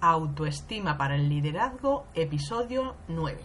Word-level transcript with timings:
Autoestima 0.00 0.96
para 0.96 1.16
el 1.16 1.28
Liderazgo, 1.28 2.06
episodio 2.14 2.94
9. 3.08 3.38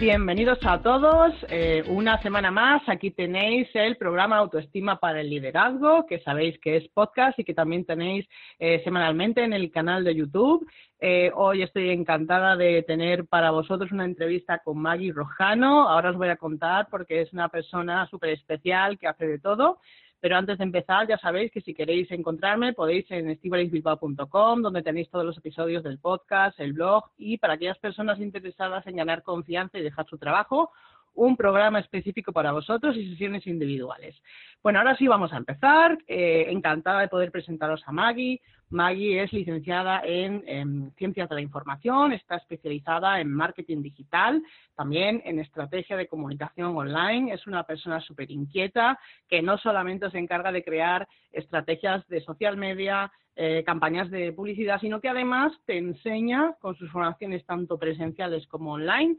Bienvenidos 0.00 0.58
a 0.62 0.80
todos. 0.80 1.34
Eh, 1.48 1.82
una 1.88 2.22
semana 2.22 2.52
más, 2.52 2.82
aquí 2.88 3.10
tenéis 3.10 3.68
el 3.74 3.96
programa 3.96 4.36
Autoestima 4.36 5.00
para 5.00 5.20
el 5.20 5.28
Liderazgo, 5.28 6.06
que 6.06 6.20
sabéis 6.20 6.58
que 6.60 6.76
es 6.76 6.88
podcast 6.88 7.36
y 7.38 7.44
que 7.44 7.52
también 7.52 7.84
tenéis 7.84 8.24
eh, 8.60 8.80
semanalmente 8.84 9.42
en 9.42 9.52
el 9.52 9.72
canal 9.72 10.04
de 10.04 10.14
YouTube. 10.14 10.68
Eh, 11.00 11.32
hoy 11.34 11.62
estoy 11.62 11.90
encantada 11.90 12.56
de 12.56 12.84
tener 12.84 13.26
para 13.26 13.50
vosotros 13.50 13.90
una 13.90 14.04
entrevista 14.04 14.58
con 14.58 14.78
Maggie 14.78 15.12
Rojano. 15.12 15.88
Ahora 15.88 16.10
os 16.10 16.16
voy 16.16 16.28
a 16.28 16.36
contar 16.36 16.86
porque 16.90 17.22
es 17.22 17.32
una 17.32 17.48
persona 17.48 18.06
súper 18.06 18.30
especial 18.30 18.98
que 18.98 19.08
hace 19.08 19.26
de 19.26 19.38
todo. 19.40 19.78
Pero 20.20 20.36
antes 20.36 20.58
de 20.58 20.64
empezar, 20.64 21.06
ya 21.06 21.16
sabéis 21.18 21.52
que 21.52 21.60
si 21.60 21.74
queréis 21.74 22.10
encontrarme, 22.10 22.72
podéis 22.72 23.08
en 23.10 23.30
estivalisbilbao.com, 23.30 24.62
donde 24.62 24.82
tenéis 24.82 25.08
todos 25.10 25.24
los 25.24 25.38
episodios 25.38 25.84
del 25.84 25.98
podcast, 25.98 26.58
el 26.58 26.72
blog 26.72 27.04
y 27.16 27.38
para 27.38 27.54
aquellas 27.54 27.78
personas 27.78 28.18
interesadas 28.18 28.86
en 28.86 28.96
ganar 28.96 29.22
confianza 29.22 29.78
y 29.78 29.82
dejar 29.82 30.06
su 30.06 30.18
trabajo, 30.18 30.72
un 31.14 31.36
programa 31.36 31.80
específico 31.80 32.32
para 32.32 32.52
vosotros 32.52 32.96
y 32.96 33.10
sesiones 33.10 33.46
individuales. 33.46 34.16
Bueno, 34.62 34.80
ahora 34.80 34.96
sí 34.96 35.06
vamos 35.06 35.32
a 35.32 35.36
empezar. 35.36 35.98
Eh, 36.06 36.46
encantada 36.48 37.00
de 37.00 37.08
poder 37.08 37.30
presentaros 37.30 37.82
a 37.86 37.92
Maggie. 37.92 38.40
Maggie 38.70 39.22
es 39.22 39.32
licenciada 39.32 40.02
en, 40.04 40.92
Ciencias 40.96 41.28
de 41.28 41.34
la 41.36 41.40
Información, 41.40 42.12
está 42.12 42.36
especializada 42.36 43.20
en 43.20 43.32
marketing 43.32 43.82
digital, 43.82 44.42
también 44.76 45.22
en 45.24 45.38
estrategia 45.38 45.96
de 45.96 46.06
comunicación 46.06 46.76
online. 46.76 47.32
Es 47.32 47.46
una 47.46 47.62
persona 47.62 48.00
súper 48.00 48.30
inquieta 48.30 48.98
que 49.28 49.40
no 49.40 49.56
solamente 49.58 50.10
se 50.10 50.18
encarga 50.18 50.52
de 50.52 50.62
crear 50.62 51.08
estrategias 51.32 52.06
de 52.08 52.20
social 52.20 52.56
media, 52.56 53.10
eh, 53.36 53.62
campañas 53.64 54.10
de 54.10 54.32
publicidad, 54.32 54.80
sino 54.80 55.00
que 55.00 55.08
además 55.08 55.52
te 55.64 55.78
enseña 55.78 56.54
con 56.60 56.74
sus 56.76 56.90
formaciones 56.90 57.46
tanto 57.46 57.78
presenciales 57.78 58.46
como 58.48 58.72
online 58.72 59.16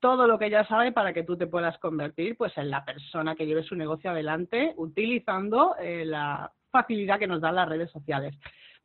todo 0.00 0.26
lo 0.26 0.38
que 0.38 0.46
ella 0.46 0.66
sabe 0.66 0.92
para 0.92 1.12
que 1.12 1.22
tú 1.22 1.36
te 1.36 1.46
puedas 1.46 1.78
convertir 1.78 2.36
pues 2.36 2.56
en 2.56 2.70
la 2.70 2.84
persona 2.84 3.34
que 3.34 3.46
lleve 3.46 3.62
su 3.62 3.76
negocio 3.76 4.10
adelante 4.10 4.74
utilizando 4.76 5.76
eh, 5.78 6.04
la 6.04 6.50
facilidad 6.70 7.18
que 7.18 7.26
nos 7.26 7.40
dan 7.40 7.56
las 7.56 7.68
redes 7.68 7.90
sociales. 7.90 8.34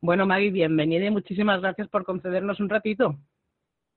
Bueno, 0.02 0.26
Maggie, 0.26 0.52
bienvenida 0.52 1.06
y 1.06 1.12
muchísimas 1.12 1.62
gracias 1.62 1.88
por 1.88 2.04
concedernos 2.04 2.60
un 2.60 2.70
ratito. 2.70 3.18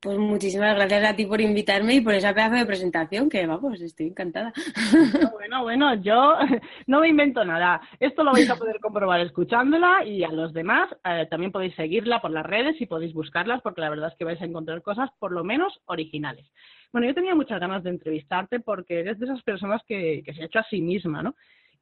Pues 0.00 0.16
muchísimas 0.16 0.76
gracias 0.76 1.04
a 1.04 1.16
ti 1.16 1.26
por 1.26 1.40
invitarme 1.40 1.94
y 1.94 2.00
por 2.00 2.14
esa 2.14 2.32
pedazo 2.32 2.54
de 2.54 2.66
presentación, 2.66 3.28
que 3.28 3.44
vamos, 3.48 3.80
estoy 3.80 4.06
encantada. 4.06 4.52
Bueno, 5.32 5.62
bueno, 5.62 5.94
yo 5.94 6.34
no 6.86 7.00
me 7.00 7.08
invento 7.08 7.44
nada. 7.44 7.80
Esto 7.98 8.22
lo 8.22 8.32
vais 8.32 8.48
a 8.48 8.54
poder 8.54 8.78
comprobar 8.80 9.20
escuchándola 9.20 10.04
y 10.04 10.22
a 10.22 10.28
los 10.28 10.52
demás 10.52 10.88
eh, 11.04 11.26
también 11.28 11.50
podéis 11.50 11.74
seguirla 11.74 12.20
por 12.20 12.30
las 12.30 12.46
redes 12.46 12.80
y 12.80 12.86
podéis 12.86 13.12
buscarlas 13.12 13.60
porque 13.62 13.80
la 13.80 13.90
verdad 13.90 14.10
es 14.12 14.16
que 14.16 14.24
vais 14.24 14.40
a 14.40 14.44
encontrar 14.44 14.82
cosas 14.82 15.10
por 15.18 15.32
lo 15.32 15.42
menos 15.42 15.80
originales. 15.86 16.46
Bueno, 16.92 17.06
yo 17.06 17.14
tenía 17.14 17.34
muchas 17.34 17.60
ganas 17.60 17.82
de 17.82 17.90
entrevistarte 17.90 18.60
porque 18.60 19.00
eres 19.00 19.18
de 19.18 19.26
esas 19.26 19.42
personas 19.42 19.82
que, 19.86 20.22
que 20.24 20.32
se 20.32 20.42
ha 20.42 20.46
hecho 20.46 20.58
a 20.58 20.64
sí 20.64 20.80
misma, 20.80 21.22
¿no? 21.22 21.34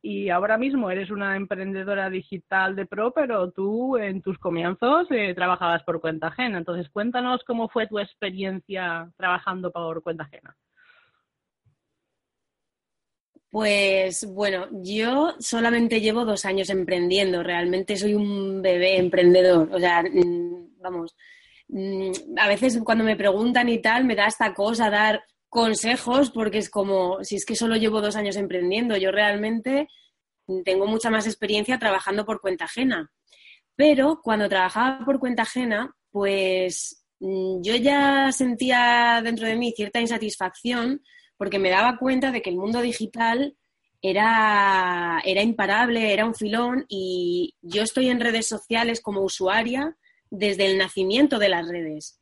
y 0.03 0.31
ahora 0.31 0.57
mismo 0.57 0.89
eres 0.89 1.11
una 1.11 1.37
emprendedora 1.37 2.09
digital 2.09 2.77
de 2.77 2.87
pro, 2.87 3.13
pero 3.13 3.51
tú 3.51 3.97
en 3.97 4.23
tus 4.23 4.39
comienzos 4.39 5.09
eh, 5.11 5.35
trabajabas 5.35 5.83
por 5.83 6.01
cuenta 6.01 6.29
ajena. 6.29 6.59
Entonces, 6.59 6.89
cuéntanos 6.91 7.43
cómo 7.45 7.69
fue 7.69 7.89
tu 7.89 7.99
experiencia 7.99 9.11
trabajando 9.17 9.73
por 9.73 10.05
cuenta 10.05 10.23
ajena. 10.23 10.57
Pues 13.51 14.25
bueno, 14.33 14.69
yo 14.71 15.35
solamente 15.41 16.01
llevo 16.01 16.25
dos 16.25 16.45
años 16.45 16.71
emprendiendo, 16.71 17.43
realmente 17.43 17.97
soy 17.97 18.15
un 18.15 18.63
bebé 18.63 18.99
emprendedor, 18.99 19.69
o 19.73 19.79
sea, 19.81 20.03
mm, 20.03 20.81
vamos, 20.81 21.17
a 22.37 22.49
veces 22.49 22.79
cuando 22.85 23.05
me 23.05 23.17
preguntan 23.17 23.69
y 23.69 23.81
tal, 23.81 24.05
me 24.05 24.15
da 24.15 24.27
esta 24.27 24.55
cosa 24.55 24.91
dar 24.91 25.25
consejos 25.49 26.31
porque 26.31 26.59
es 26.59 26.71
como, 26.71 27.23
si 27.25 27.37
es 27.37 27.45
que 27.45 27.57
solo 27.57 27.77
llevo 27.77 28.01
dos 28.01 28.17
años 28.17 28.37
emprendiendo, 28.37 28.97
yo 28.97 29.11
realmente 29.11 29.89
tengo 30.65 30.87
mucha 30.87 31.11
más 31.11 31.27
experiencia 31.27 31.79
trabajando 31.79 32.25
por 32.25 32.41
cuenta 32.41 32.67
ajena. 32.67 33.11
Pero 33.75 34.21
cuando 34.23 34.49
trabajaba 34.49 35.05
por 35.05 35.19
cuenta 35.19 35.43
ajena, 35.43 35.95
pues 36.11 37.05
mm, 37.21 37.63
yo 37.63 37.77
ya 37.77 38.33
sentía 38.33 39.21
dentro 39.23 39.47
de 39.47 39.57
mí 39.57 39.73
cierta 39.77 40.01
insatisfacción 40.01 41.03
porque 41.37 41.59
me 41.59 41.71
daba 41.71 41.99
cuenta 41.99 42.31
de 42.31 42.43
que 42.43 42.51
el 42.51 42.57
mundo 42.57 42.81
digital 42.81 43.57
era, 44.01 45.21
era 45.25 45.43
imparable, 45.43 46.13
era 46.13 46.25
un 46.25 46.35
filón 46.35 46.85
y 46.89 47.55
yo 47.61 47.83
estoy 47.83 48.09
en 48.09 48.21
redes 48.21 48.47
sociales 48.47 49.01
como 49.01 49.23
usuaria 49.23 49.97
desde 50.31 50.67
el 50.67 50.79
nacimiento 50.79 51.39
de 51.39 51.49
las 51.49 51.69
redes. 51.69 52.21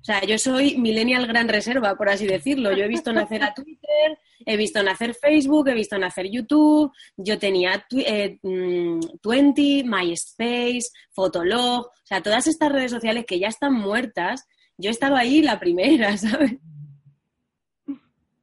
O 0.00 0.04
sea, 0.04 0.24
yo 0.24 0.38
soy 0.38 0.78
millennial 0.78 1.26
gran 1.26 1.48
reserva, 1.48 1.96
por 1.96 2.08
así 2.08 2.26
decirlo. 2.26 2.72
Yo 2.72 2.84
he 2.84 2.88
visto 2.88 3.12
nacer 3.12 3.42
a 3.42 3.52
Twitter, 3.52 4.18
he 4.46 4.56
visto 4.56 4.82
nacer 4.82 5.14
Facebook, 5.14 5.68
he 5.68 5.74
visto 5.74 5.98
nacer 5.98 6.30
YouTube, 6.30 6.92
yo 7.16 7.38
tenía 7.38 7.84
eh, 7.90 8.38
20, 8.42 9.84
mm, 9.84 9.90
MySpace, 9.90 10.90
Fotolog, 11.12 11.86
o 11.86 11.92
sea, 12.04 12.22
todas 12.22 12.46
estas 12.46 12.72
redes 12.72 12.90
sociales 12.90 13.24
que 13.26 13.38
ya 13.38 13.48
están 13.48 13.74
muertas, 13.74 14.46
yo 14.78 14.88
he 14.88 14.92
estado 14.92 15.16
ahí 15.16 15.42
la 15.42 15.58
primera, 15.58 16.16
¿sabes? 16.16 16.56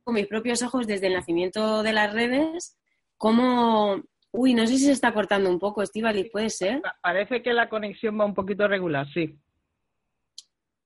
Con 0.03 0.13
mis 0.13 0.27
propios 0.27 0.61
ojos 0.61 0.85
desde 0.85 1.07
el 1.07 1.13
nacimiento 1.13 1.83
de 1.83 1.93
las 1.93 2.13
redes, 2.13 2.77
como... 3.17 4.03
Uy, 4.37 4.53
no 4.53 4.67
sé 4.67 4.77
si 4.77 4.85
se 4.85 4.91
está 4.91 5.13
cortando 5.13 5.49
un 5.49 5.59
poco, 5.59 5.81
Estivali, 5.81 6.29
¿puede 6.29 6.49
ser? 6.49 6.81
Parece 7.01 7.41
que 7.41 7.53
la 7.53 7.69
conexión 7.69 8.19
va 8.19 8.25
un 8.25 8.33
poquito 8.33 8.67
regular, 8.67 9.07
sí 9.13 9.39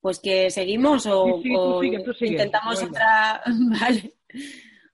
pues 0.02 0.20
que 0.20 0.50
seguimos 0.50 1.06
o, 1.06 1.42
intentamos 2.22 2.84
otra. 2.84 3.42
vale. 3.80 4.14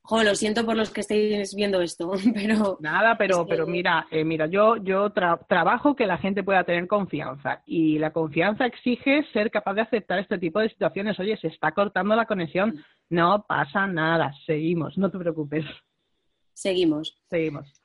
Jo, 0.01 0.23
lo 0.23 0.35
siento 0.35 0.63
por 0.63 0.75
los 0.75 0.91
que 0.91 1.01
estéis 1.01 1.55
viendo 1.55 1.81
esto, 1.81 2.11
pero... 2.33 2.77
Nada, 2.79 3.17
pero, 3.17 3.45
pero 3.47 3.66
mira, 3.66 4.05
eh, 4.11 4.23
mira, 4.23 4.45
yo, 4.45 4.77
yo 4.77 5.11
trabajo 5.11 5.95
que 5.95 6.05
la 6.05 6.19
gente 6.19 6.43
pueda 6.43 6.63
tener 6.63 6.87
confianza 6.87 7.63
y 7.66 7.97
la 7.97 8.13
confianza 8.13 8.67
exige 8.67 9.25
ser 9.33 9.49
capaz 9.49 9.73
de 9.73 9.81
aceptar 9.81 10.19
este 10.19 10.37
tipo 10.37 10.59
de 10.59 10.69
situaciones. 10.69 11.19
Oye, 11.19 11.37
se 11.37 11.47
está 11.47 11.72
cortando 11.72 12.16
la 12.16 12.27
conexión, 12.27 12.85
no 13.09 13.45
pasa 13.47 13.87
nada, 13.87 14.31
seguimos, 14.45 14.95
no 14.95 15.09
te 15.09 15.17
preocupes. 15.17 15.66
Seguimos. 16.53 17.17
Seguimos. 17.27 17.81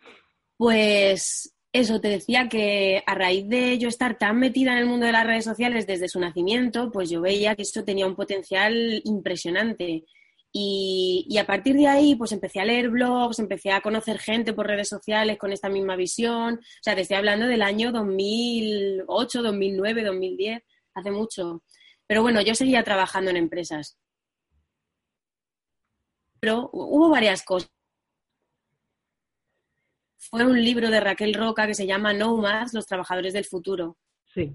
Pues 0.61 1.55
eso, 1.73 2.03
te 2.03 2.09
decía 2.09 2.47
que 2.51 3.03
a 3.07 3.15
raíz 3.15 3.49
de 3.49 3.79
yo 3.79 3.89
estar 3.89 4.19
tan 4.19 4.39
metida 4.39 4.73
en 4.73 4.79
el 4.81 4.87
mundo 4.87 5.07
de 5.07 5.13
las 5.13 5.27
redes 5.27 5.47
sociales 5.47 5.87
desde 5.87 6.07
su 6.07 6.21
nacimiento, 6.21 6.91
pues 6.93 7.09
yo 7.09 7.23
veía 7.23 7.57
que 7.57 7.63
esto 7.63 7.83
tenía 7.83 8.07
un 8.07 8.15
potencial 8.15 9.01
impresionante. 9.07 10.05
Y, 10.53 11.35
a 11.39 11.47
partir 11.47 11.77
de 11.77 11.87
ahí, 11.87 12.15
pues 12.15 12.33
empecé 12.33 12.61
a 12.61 12.67
leer 12.67 12.91
blogs, 12.91 13.39
empecé 13.39 13.71
a 13.73 13.81
conocer 13.81 14.19
gente 14.19 14.53
por 14.53 14.67
redes 14.67 14.89
sociales 14.91 15.39
con 15.39 15.51
esta 15.51 15.71
misma 15.71 15.97
visión. 15.97 16.57
O 16.57 16.83
sea, 16.83 16.95
te 16.95 17.01
estoy 17.03 17.17
hablando 17.17 17.47
del 17.47 17.63
año 17.63 17.91
2008, 17.91 19.43
2009, 19.43 20.05
2010, 20.05 20.63
hace 20.93 21.11
mucho. 21.11 21.63
Pero 22.07 22.21
bueno, 22.21 22.43
yo 22.43 22.55
seguía 22.55 22.85
trabajando 22.85 23.31
en 23.31 23.39
empresas. 23.39 23.97
Pero 26.39 26.69
hubo 26.75 27.09
varias 27.09 27.43
cosas 27.45 27.71
fue 30.21 30.45
un 30.45 30.63
libro 30.63 30.91
de 30.91 31.01
Raquel 31.01 31.35
Roca 31.35 31.67
que 31.67 31.75
se 31.75 31.87
llama 31.87 32.13
No 32.13 32.37
Más, 32.37 32.75
los 32.75 32.87
trabajadores 32.87 33.33
del 33.33 33.47
futuro. 33.47 33.97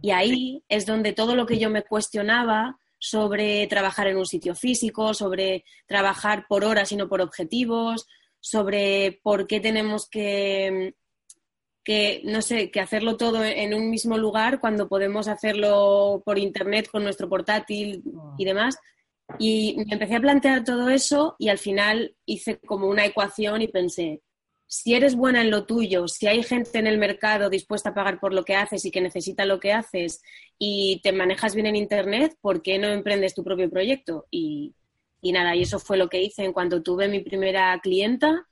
Y 0.02 0.12
ahí 0.12 0.64
es 0.70 0.86
donde 0.86 1.12
todo 1.12 1.36
lo 1.36 1.46
que 1.46 1.58
yo 1.58 1.70
me 1.70 1.84
cuestionaba 1.84 2.78
sobre 2.98 3.68
trabajar 3.68 4.08
en 4.08 4.18
un 4.18 4.26
sitio 4.26 4.56
físico, 4.56 5.14
sobre 5.14 5.66
trabajar 5.86 6.46
por 6.48 6.64
horas 6.64 6.92
y 6.92 6.96
no 6.96 7.10
por 7.10 7.20
objetivos, 7.20 8.08
sobre 8.40 9.20
por 9.22 9.48
qué 9.48 9.60
tenemos 9.60 10.08
que, 10.08 10.96
que, 11.84 12.22
no 12.24 12.42
sé, 12.42 12.72
que 12.72 12.80
hacerlo 12.80 13.18
todo 13.18 13.44
en 13.44 13.74
un 13.74 13.90
mismo 13.90 14.18
lugar 14.18 14.60
cuando 14.62 14.88
podemos 14.88 15.28
hacerlo 15.28 16.22
por 16.24 16.38
internet 16.38 16.88
con 16.90 17.04
nuestro 17.04 17.28
portátil 17.28 18.04
y 18.38 18.46
demás. 18.46 18.78
Y 19.40 19.76
me 19.88 19.94
empecé 19.94 20.16
a 20.16 20.22
plantear 20.22 20.64
todo 20.64 20.90
eso 20.90 21.36
y 21.40 21.50
al 21.50 21.58
final 21.58 22.16
hice 22.26 22.60
como 22.60 22.88
una 22.88 23.06
ecuación 23.06 23.62
y 23.62 23.68
pensé, 23.68 24.22
si 24.76 24.94
eres 24.94 25.16
buena 25.16 25.42
en 25.42 25.52
lo 25.52 25.66
tuyo, 25.66 26.10
si 26.10 26.28
hay 26.28 26.44
gente 26.44 26.80
en 26.80 26.86
el 26.86 26.98
mercado 26.98 27.50
dispuesta 27.50 27.90
a 27.90 27.94
pagar 27.94 28.20
por 28.20 28.34
lo 28.34 28.44
que 28.44 28.56
haces 28.56 28.84
y 28.84 28.92
que 28.92 29.00
necesita 29.00 29.46
lo 29.46 29.58
que 29.58 29.72
haces 29.72 30.22
y 30.60 31.00
te 31.02 31.14
manejas 31.14 31.56
bien 31.56 31.68
en 31.68 31.78
Internet, 31.78 32.38
¿por 32.42 32.62
qué 32.62 32.78
no 32.78 32.90
emprendes 32.90 33.34
tu 33.34 33.42
propio 33.42 33.70
proyecto? 33.70 34.28
Y, 34.30 34.76
nada, 35.24 35.56
y 35.56 35.62
eso 35.62 35.80
fue 35.80 35.96
lo 35.96 36.10
que 36.10 36.22
hice 36.22 36.44
en 36.44 36.52
cuanto 36.52 36.84
tuve 36.84 37.08
mi 37.08 37.22
primera 37.22 37.80
clienta. 37.82 38.48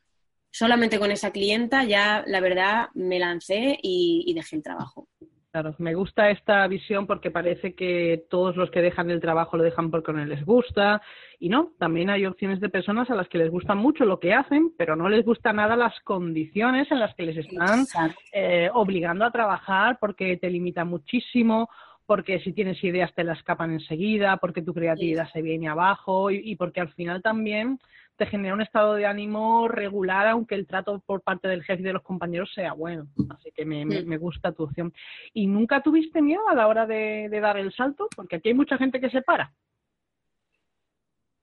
solamente 0.49 0.97
con 0.97 1.11
esa 1.11 1.31
clienta 1.31 1.83
ya, 1.83 2.23
la 2.25 2.39
verdad, 2.39 2.87
me 2.93 3.19
lancé 3.19 3.77
y, 3.81 4.31
dejé 4.33 4.55
el 4.55 4.63
trabajo. 4.63 5.09
Claro, 5.53 5.75
me 5.77 5.93
gusta 5.93 6.31
esta 6.31 6.65
visión 6.67 7.05
porque 7.05 7.29
parece 7.29 7.75
que 7.75 8.25
todos 8.27 8.55
los 8.55 8.71
que 8.71 8.81
dejan 8.81 9.11
el 9.11 9.21
trabajo 9.21 9.55
lo 9.55 9.63
dejan 9.63 9.91
porque 9.91 10.11
no 10.11 10.25
les 10.25 10.43
gusta. 10.43 10.99
Y 11.39 11.49
no, 11.49 11.73
también 11.77 12.09
hay 12.09 12.25
opciones 12.25 12.59
de 12.59 12.69
personas 12.69 13.07
a 13.11 13.13
las 13.13 13.29
que 13.29 13.37
les 13.37 13.51
gusta 13.51 13.75
mucho 13.75 14.03
lo 14.03 14.19
que 14.19 14.33
hacen, 14.33 14.71
pero 14.79 14.95
no 14.95 15.07
les 15.09 15.23
gusta 15.23 15.53
nada 15.53 15.75
las 15.75 15.93
condiciones 15.99 16.91
en 16.91 16.99
las 16.99 17.13
que 17.13 17.27
les 17.27 17.37
están 17.37 17.85
eh, 18.31 18.71
obligando 18.73 19.25
a 19.25 19.31
trabajar 19.31 19.99
porque 20.01 20.37
te 20.37 20.49
limita 20.49 20.85
muchísimo 20.85 21.69
porque 22.07 22.39
si 22.39 22.51
tienes 22.53 22.83
ideas 22.83 23.13
te 23.13 23.23
las 23.23 23.37
escapan 23.37 23.71
enseguida, 23.71 24.37
porque 24.37 24.61
tu 24.61 24.73
creatividad 24.73 25.31
se 25.31 25.41
viene 25.41 25.69
abajo 25.69 26.31
y, 26.31 26.55
porque 26.55 26.81
al 26.81 26.89
final 26.93 27.21
también 27.21 27.79
te 28.23 28.29
genera 28.29 28.53
un 28.53 28.61
estado 28.61 28.93
de 28.93 29.05
ánimo 29.05 29.67
regular, 29.67 30.27
aunque 30.27 30.55
el 30.55 30.65
trato 30.65 31.01
por 31.05 31.21
parte 31.21 31.49
del 31.49 31.63
jefe 31.63 31.81
y 31.81 31.85
de 31.85 31.93
los 31.93 32.03
compañeros 32.03 32.49
sea 32.53 32.71
bueno. 32.71 33.07
Así 33.29 33.51
que 33.51 33.65
me, 33.65 33.85
me, 33.85 34.17
gusta 34.17 34.53
tu 34.53 34.63
opción. 34.63 34.93
¿Y 35.33 35.47
nunca 35.47 35.81
tuviste 35.81 36.21
miedo 36.21 36.47
a 36.47 36.55
la 36.55 36.67
hora 36.67 36.85
de, 36.85 37.27
dar 37.41 37.57
el 37.57 37.73
salto? 37.73 38.07
Porque 38.15 38.37
aquí 38.37 38.49
hay 38.49 38.55
mucha 38.55 38.77
gente 38.77 39.01
que 39.01 39.09
se 39.09 39.21
para. 39.21 39.53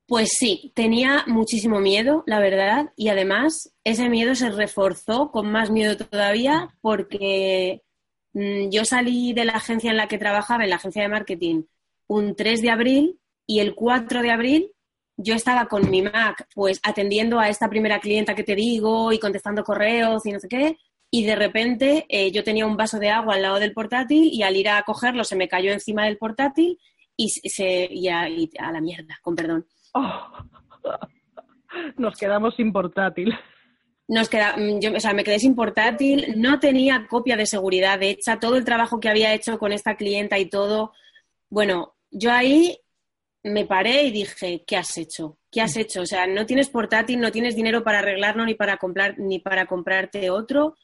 Pues 0.06 0.30
sí, 0.38 0.72
tenía 0.74 1.24
muchísimo 1.26 1.80
miedo, 1.80 2.24
la 2.26 2.40
verdad, 2.40 2.92
y 2.96 3.08
además 3.08 3.76
ese 3.84 4.08
miedo 4.08 4.34
se 4.34 4.50
reforzó 4.50 5.30
con 5.30 5.52
más 5.52 5.70
miedo 5.70 5.98
todavía 5.98 6.74
porque 6.80 7.82
mm, 8.32 8.70
yo 8.70 8.86
salí 8.86 9.34
de 9.34 9.44
la 9.44 9.52
agencia 9.52 9.90
en 9.90 9.98
la 9.98 10.08
que 10.08 10.18
trabajaba, 10.18 10.64
en 10.64 10.70
la 10.70 10.76
agencia 10.76 11.02
de 11.02 11.08
marketing, 11.08 11.62
un 12.06 12.34
3 12.34 12.62
de 12.62 12.70
abril 12.70 13.20
y 13.46 13.60
el 13.60 13.74
4 13.74 14.22
de 14.22 14.30
abril 14.30 14.72
yo 15.22 15.34
estaba 15.34 15.66
con 15.66 15.90
mi 15.90 16.02
Mac, 16.02 16.46
pues 16.54 16.80
atendiendo 16.82 17.38
a 17.38 17.48
esta 17.48 17.68
primera 17.68 18.00
clienta 18.00 18.34
que 18.34 18.44
te 18.44 18.54
digo 18.54 19.12
y 19.12 19.18
contestando 19.18 19.64
correos 19.64 20.24
y 20.24 20.32
no 20.32 20.40
sé 20.40 20.48
qué, 20.48 20.78
y 21.10 21.24
de 21.24 21.36
repente 21.36 22.06
eh, 22.08 22.30
yo 22.30 22.44
tenía 22.44 22.66
un 22.66 22.76
vaso 22.76 22.98
de 22.98 23.10
agua 23.10 23.34
al 23.34 23.42
lado 23.42 23.58
del 23.58 23.72
portátil 23.72 24.30
y 24.32 24.42
al 24.42 24.56
ir 24.56 24.68
a 24.68 24.82
cogerlo 24.82 25.24
se 25.24 25.36
me 25.36 25.48
cayó 25.48 25.72
encima 25.72 26.04
del 26.04 26.18
portátil 26.18 26.78
y, 27.16 27.28
se, 27.28 27.88
y 27.90 28.08
a, 28.08 28.28
la 28.28 28.80
mierda, 28.80 29.18
con 29.20 29.36
perdón. 29.36 29.66
Oh. 29.92 30.28
Nos 31.98 32.16
quedamos 32.16 32.56
sin 32.56 32.72
portátil. 32.72 33.34
Nos 34.08 34.28
queda, 34.28 34.56
mm, 34.56 34.80
yo, 34.80 34.92
o 34.94 35.00
sea, 35.00 35.12
me 35.12 35.22
quedé 35.22 35.38
sin 35.38 35.54
portátil, 35.54 36.34
no 36.36 36.58
tenía 36.58 37.06
copia 37.08 37.36
de 37.36 37.46
seguridad 37.46 38.02
hecha, 38.02 38.40
todo 38.40 38.56
el 38.56 38.64
trabajo 38.64 39.00
que 39.00 39.08
había 39.08 39.34
hecho 39.34 39.58
con 39.58 39.72
esta 39.72 39.96
clienta 39.96 40.38
y 40.38 40.46
todo. 40.46 40.92
Bueno, 41.48 41.94
yo 42.10 42.32
ahí 42.32 42.78
me 43.42 43.64
paré 43.64 44.04
y 44.04 44.10
dije, 44.10 44.64
¿qué 44.66 44.76
has 44.76 44.96
hecho? 44.98 45.38
¿Qué 45.50 45.60
has 45.60 45.76
hecho? 45.76 46.02
O 46.02 46.06
sea, 46.06 46.26
no 46.26 46.46
tienes 46.46 46.68
portátil, 46.68 47.20
no 47.20 47.32
tienes 47.32 47.56
dinero 47.56 47.82
para 47.82 48.00
arreglarlo 48.00 48.44
ni 48.44 48.54
para 48.54 48.76
comprar 48.76 49.18
ni 49.18 49.38
para 49.38 49.66
comprarte 49.66 50.30
otro. 50.30 50.76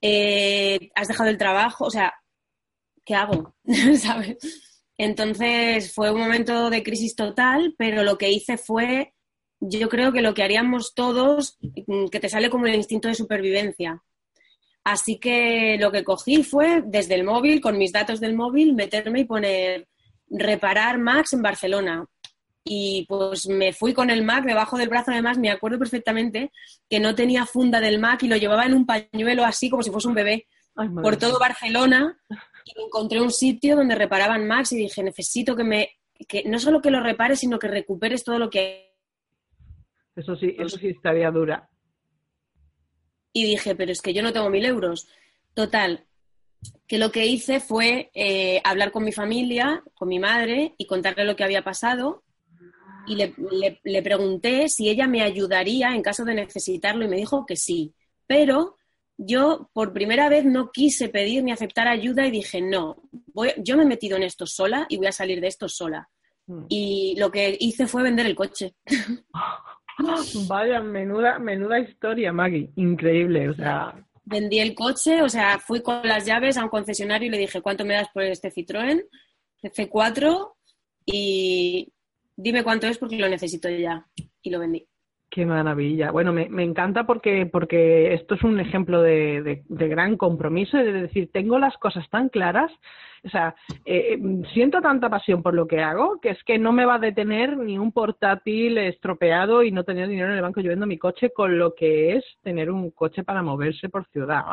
Eh, 0.00 0.90
has 0.94 1.08
dejado 1.08 1.30
el 1.30 1.38
trabajo, 1.38 1.84
o 1.84 1.90
sea, 1.90 2.12
¿qué 3.04 3.14
hago? 3.14 3.54
¿Sabes? 3.98 4.36
Entonces 4.98 5.92
fue 5.94 6.10
un 6.10 6.20
momento 6.20 6.70
de 6.70 6.82
crisis 6.82 7.14
total, 7.16 7.74
pero 7.78 8.02
lo 8.02 8.18
que 8.18 8.30
hice 8.30 8.58
fue, 8.58 9.14
yo 9.60 9.88
creo 9.88 10.12
que 10.12 10.22
lo 10.22 10.34
que 10.34 10.42
haríamos 10.42 10.94
todos, 10.94 11.58
mm, 11.60 12.06
que 12.08 12.20
te 12.20 12.28
sale 12.28 12.50
como 12.50 12.66
el 12.66 12.74
instinto 12.74 13.08
de 13.08 13.14
supervivencia. 13.14 14.02
Así 14.84 15.18
que 15.18 15.76
lo 15.78 15.92
que 15.92 16.04
cogí 16.04 16.42
fue 16.42 16.82
desde 16.84 17.14
el 17.14 17.24
móvil, 17.24 17.60
con 17.60 17.78
mis 17.78 17.92
datos 17.92 18.20
del 18.20 18.34
móvil, 18.34 18.74
meterme 18.74 19.20
y 19.20 19.24
poner 19.24 19.88
reparar 20.32 20.98
Macs 20.98 21.34
en 21.34 21.42
Barcelona. 21.42 22.06
Y 22.64 23.06
pues 23.08 23.48
me 23.48 23.72
fui 23.72 23.92
con 23.92 24.08
el 24.08 24.22
Mac 24.22 24.44
debajo 24.44 24.78
del 24.78 24.88
brazo, 24.88 25.10
además 25.10 25.36
me 25.36 25.50
acuerdo 25.50 25.78
perfectamente 25.78 26.52
que 26.88 27.00
no 27.00 27.14
tenía 27.14 27.44
funda 27.44 27.80
del 27.80 27.98
Mac 27.98 28.22
y 28.22 28.28
lo 28.28 28.36
llevaba 28.36 28.66
en 28.66 28.74
un 28.74 28.86
pañuelo 28.86 29.44
así 29.44 29.68
como 29.68 29.82
si 29.82 29.90
fuese 29.90 30.08
un 30.08 30.14
bebé 30.14 30.46
por 31.02 31.16
todo 31.16 31.38
Barcelona 31.38 32.18
y 32.64 32.80
encontré 32.80 33.20
un 33.20 33.32
sitio 33.32 33.76
donde 33.76 33.96
reparaban 33.96 34.46
Macs 34.46 34.72
y 34.72 34.76
dije, 34.76 35.02
necesito 35.02 35.56
que 35.56 35.64
me, 35.64 35.90
que 36.28 36.44
no 36.44 36.58
solo 36.60 36.80
que 36.80 36.90
lo 36.90 37.00
repares, 37.00 37.40
sino 37.40 37.58
que 37.58 37.68
recuperes 37.68 38.22
todo 38.24 38.38
lo 38.38 38.48
que... 38.48 38.92
Eso 40.14 40.36
sí, 40.36 40.54
eso 40.58 40.78
sí 40.78 40.88
estaría 40.88 41.30
dura. 41.30 41.68
Y 43.32 43.44
dije, 43.44 43.74
pero 43.74 43.90
es 43.90 44.00
que 44.00 44.14
yo 44.14 44.22
no 44.22 44.32
tengo 44.32 44.50
mil 44.50 44.64
euros. 44.64 45.08
Total, 45.54 46.06
que 46.86 46.98
lo 46.98 47.10
que 47.10 47.26
hice 47.26 47.60
fue 47.60 48.10
eh, 48.14 48.60
hablar 48.64 48.92
con 48.92 49.04
mi 49.04 49.12
familia, 49.12 49.82
con 49.94 50.08
mi 50.08 50.18
madre, 50.18 50.74
y 50.76 50.86
contarle 50.86 51.24
lo 51.24 51.36
que 51.36 51.44
había 51.44 51.62
pasado. 51.62 52.22
Y 53.06 53.16
le, 53.16 54.02
pregunté 54.02 54.68
si 54.68 54.88
ella 54.88 55.08
me 55.08 55.22
ayudaría 55.22 55.94
en 55.94 56.02
caso 56.02 56.24
de 56.24 56.34
necesitarlo 56.34 57.04
y 57.04 57.08
me 57.08 57.16
dijo 57.16 57.46
que 57.46 57.56
sí. 57.56 57.94
Pero 58.26 58.76
yo 59.16 59.70
por 59.72 59.92
primera 59.92 60.28
vez 60.28 60.44
no 60.44 60.70
quise 60.70 61.08
pedir 61.08 61.42
ni 61.42 61.50
aceptar 61.50 61.88
ayuda 61.88 62.26
y 62.26 62.30
dije, 62.30 62.60
no, 62.60 62.96
yo 63.58 63.76
me 63.76 63.82
he 63.82 63.86
metido 63.86 64.16
en 64.16 64.22
esto 64.22 64.46
sola 64.46 64.86
y 64.88 64.98
voy 64.98 65.06
a 65.06 65.12
salir 65.12 65.40
de 65.40 65.48
esto 65.48 65.68
sola. 65.68 66.08
Mm. 66.46 66.64
Y 66.68 67.16
lo 67.18 67.30
que 67.30 67.56
hice 67.58 67.86
fue 67.86 68.02
vender 68.02 68.26
el 68.26 68.36
coche. 68.36 68.74
Vaya, 70.48 70.80
menuda, 70.80 71.38
menuda 71.38 71.78
historia, 71.80 72.32
Maggie. 72.32 72.70
Increíble. 72.76 73.48
O 73.48 73.54
sea, 73.54 73.94
vendí 74.24 74.60
el 74.60 74.74
coche, 74.74 75.22
o 75.22 75.28
sea, 75.28 75.58
fui 75.58 75.82
con 75.82 76.06
las 76.06 76.24
llaves 76.24 76.56
a 76.56 76.64
un 76.64 76.70
concesionario 76.70 77.28
y 77.28 77.30
le 77.30 77.38
dije, 77.38 77.60
¿cuánto 77.60 77.84
me 77.84 77.94
das 77.94 78.08
por 78.12 78.22
este 78.22 78.52
Citroën? 78.52 79.04
C4 79.62 80.54
y 81.06 81.92
dime 82.36 82.64
cuánto 82.64 82.86
es 82.86 82.98
porque 82.98 83.16
lo 83.16 83.28
necesito 83.28 83.68
ya. 83.68 84.06
Y 84.42 84.50
lo 84.50 84.58
vendí. 84.58 84.86
Qué 85.32 85.46
maravilla. 85.46 86.10
Bueno, 86.10 86.30
me, 86.30 86.62
encanta 86.62 87.04
porque, 87.04 87.46
porque 87.46 88.12
esto 88.12 88.34
es 88.34 88.42
un 88.42 88.60
ejemplo 88.60 89.00
de, 89.00 89.62
de, 89.66 89.88
gran 89.88 90.18
compromiso, 90.18 90.76
de 90.76 90.92
decir, 90.92 91.30
tengo 91.32 91.58
las 91.58 91.74
cosas 91.78 92.06
tan 92.10 92.28
claras, 92.28 92.70
o 93.24 93.30
sea, 93.30 93.54
eh, 93.86 94.20
siento 94.52 94.82
tanta 94.82 95.08
pasión 95.08 95.42
por 95.42 95.54
lo 95.54 95.66
que 95.66 95.80
hago 95.80 96.20
que 96.20 96.28
es 96.28 96.44
que 96.44 96.58
no 96.58 96.72
me 96.72 96.84
va 96.84 96.96
a 96.96 96.98
detener 96.98 97.56
ni 97.56 97.78
un 97.78 97.92
portátil 97.92 98.76
estropeado 98.76 99.62
y 99.62 99.72
no 99.72 99.84
tener 99.84 100.06
dinero 100.06 100.28
en 100.28 100.36
el 100.36 100.42
banco. 100.42 100.60
Yo 100.60 100.68
vendo 100.68 100.86
mi 100.86 100.98
coche 100.98 101.30
con 101.30 101.58
lo 101.58 101.74
que 101.74 102.14
es 102.16 102.24
tener 102.42 102.70
un 102.70 102.90
coche 102.90 103.24
para 103.24 103.42
moverse 103.42 103.88
por 103.88 104.06
ciudad. 104.08 104.44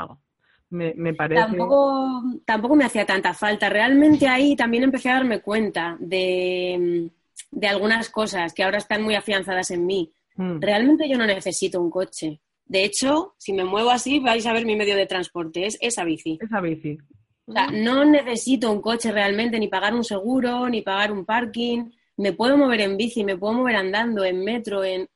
Me, 0.70 0.94
me, 0.96 1.14
parece. 1.14 1.42
Tampoco, 1.42 2.24
tampoco 2.46 2.78
me 2.78 2.86
hacía 2.86 3.06
tanta 3.06 3.34
falta. 3.34 3.68
Realmente 3.68 4.30
ahí 4.30 4.56
también 4.56 4.84
empecé 4.84 5.10
a 5.10 5.16
darme 5.16 5.42
cuenta 5.42 5.98
de, 6.00 7.12
de 7.52 7.68
algunas 7.68 8.10
cosas 8.10 8.54
que 8.54 8.64
ahora 8.64 8.78
están 8.78 9.04
muy 9.04 9.16
afianzadas 9.16 9.72
en 9.72 9.86
mí 9.86 10.14
Mm. 10.40 10.62
Realmente 10.62 11.10
yo 11.10 11.18
no 11.18 11.26
necesito 11.26 11.82
un 11.82 11.92
coche. 11.92 12.40
De 12.66 12.86
hecho, 12.86 13.36
si 13.38 13.52
me 13.52 13.66
muevo 13.66 13.90
así, 13.90 14.20
vais 14.20 14.46
a 14.46 14.54
ver 14.54 14.66
mi 14.66 14.78
medio 14.78 14.96
de 14.96 15.06
transporte, 15.06 15.66
es 15.66 15.78
esa 15.82 16.06
bici. 16.06 16.40
Esa 16.42 16.62
bici. 16.62 16.98
O 17.46 17.52
sea, 17.52 17.68
no 17.68 18.06
necesito 18.06 18.72
un 18.72 18.80
coche 18.80 19.12
realmente, 19.12 19.60
ni 19.60 19.68
pagar 19.68 19.94
un 19.94 20.06
seguro, 20.06 20.70
ni 20.70 20.82
pagar 20.82 21.12
un 21.12 21.26
parking. 21.26 21.92
Me 22.16 22.32
puedo 22.32 22.58
mover 22.58 22.82
en 22.82 22.96
bici, 22.96 23.26
me 23.26 23.38
puedo 23.38 23.54
mover 23.54 23.76
andando, 23.76 24.24
en 24.24 24.44
metro, 24.44 24.84
en... 24.84 25.10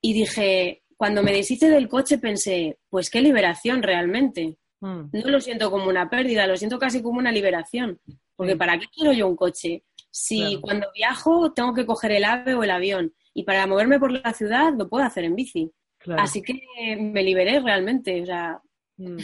Y 0.00 0.12
dije, 0.12 0.84
cuando 0.96 1.22
me 1.22 1.32
deshice 1.32 1.68
del 1.68 1.88
coche 1.88 2.18
pensé, 2.18 2.78
pues 2.88 3.10
qué 3.10 3.20
liberación 3.20 3.82
realmente. 3.82 4.58
Mm. 4.80 5.06
No 5.10 5.30
lo 5.30 5.40
siento 5.40 5.68
como 5.68 5.88
una 5.88 6.08
pérdida, 6.08 6.46
lo 6.46 6.56
siento 6.56 6.78
casi 6.78 7.02
como 7.02 7.18
una 7.18 7.32
liberación. 7.32 7.98
Porque 8.36 8.56
¿para 8.56 8.78
qué 8.78 8.86
quiero 8.94 9.12
yo 9.12 9.26
un 9.26 9.36
coche? 9.36 9.82
Si 10.10 10.60
cuando 10.60 10.86
viajo 10.94 11.52
tengo 11.52 11.74
que 11.74 11.86
coger 11.86 12.12
el 12.12 12.24
ave 12.24 12.54
o 12.54 12.62
el 12.62 12.70
avión 12.70 13.12
y 13.34 13.42
para 13.42 13.66
moverme 13.66 13.98
por 13.98 14.12
la 14.12 14.32
ciudad 14.32 14.72
lo 14.78 14.88
puedo 14.88 15.04
hacer 15.04 15.24
en 15.24 15.34
bici. 15.34 15.70
Así 16.16 16.40
que 16.42 16.54
me 16.96 17.22
liberé 17.22 17.60
realmente. 17.60 18.22
O 18.22 18.26
sea... 18.26 18.60
Mm. 18.96 19.18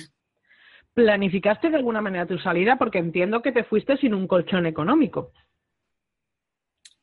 ¿Planificaste 0.93 1.71
de 1.71 1.77
alguna 1.77 2.01
manera 2.01 2.27
tu 2.27 2.39
salida? 2.39 2.77
Porque 2.77 2.99
entiendo 2.99 3.41
que 3.41 3.53
te 3.53 3.65
fuiste 3.65 3.97
sin 3.97 4.13
un 4.13 4.27
colchón 4.27 4.67
económico. 4.67 5.33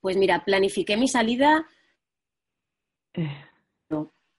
Pues 0.01 0.17
mira, 0.17 0.43
planifiqué 0.43 0.97
mi 0.97 1.07
salida, 1.07 1.65
eh. 3.13 3.45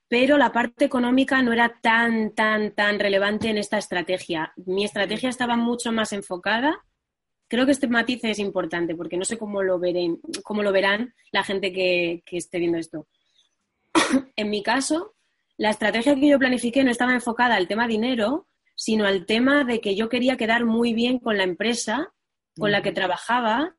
pero 0.08 0.38
la 0.38 0.52
parte 0.52 0.84
económica 0.84 1.42
no 1.42 1.52
era 1.52 1.80
tan, 1.80 2.34
tan, 2.34 2.74
tan 2.74 3.00
relevante 3.00 3.48
en 3.48 3.58
esta 3.58 3.78
estrategia. 3.78 4.52
Mi 4.56 4.84
estrategia 4.84 5.28
estaba 5.28 5.56
mucho 5.56 5.90
más 5.90 6.12
enfocada 6.12 6.84
creo 7.48 7.66
que 7.66 7.72
este 7.72 7.88
matiz 7.88 8.22
es 8.24 8.38
importante 8.38 8.94
porque 8.94 9.16
no 9.16 9.24
sé 9.24 9.38
cómo 9.38 9.62
lo, 9.62 9.78
veré, 9.78 10.16
cómo 10.44 10.62
lo 10.62 10.72
verán 10.72 11.14
la 11.32 11.42
gente 11.42 11.72
que, 11.72 12.22
esté 12.30 12.58
viendo 12.58 12.78
esto. 12.78 13.06
en 14.36 14.50
mi 14.50 14.62
caso, 14.62 15.14
la 15.56 15.70
estrategia 15.70 16.14
que 16.14 16.28
yo 16.28 16.38
planifiqué 16.38 16.84
no 16.84 16.90
estaba 16.90 17.14
enfocada 17.14 17.56
al 17.56 17.66
tema 17.66 17.88
dinero, 17.88 18.46
sino 18.74 19.06
al 19.06 19.26
tema 19.26 19.64
de 19.64 19.80
que 19.80 19.96
yo 19.96 20.08
quería 20.08 20.36
quedar 20.36 20.64
muy 20.64 20.92
bien 20.92 21.18
con 21.18 21.36
la 21.36 21.44
empresa 21.44 22.12
con 22.56 22.72
la 22.72 22.82
que 22.82 22.92
trabajaba 22.92 23.76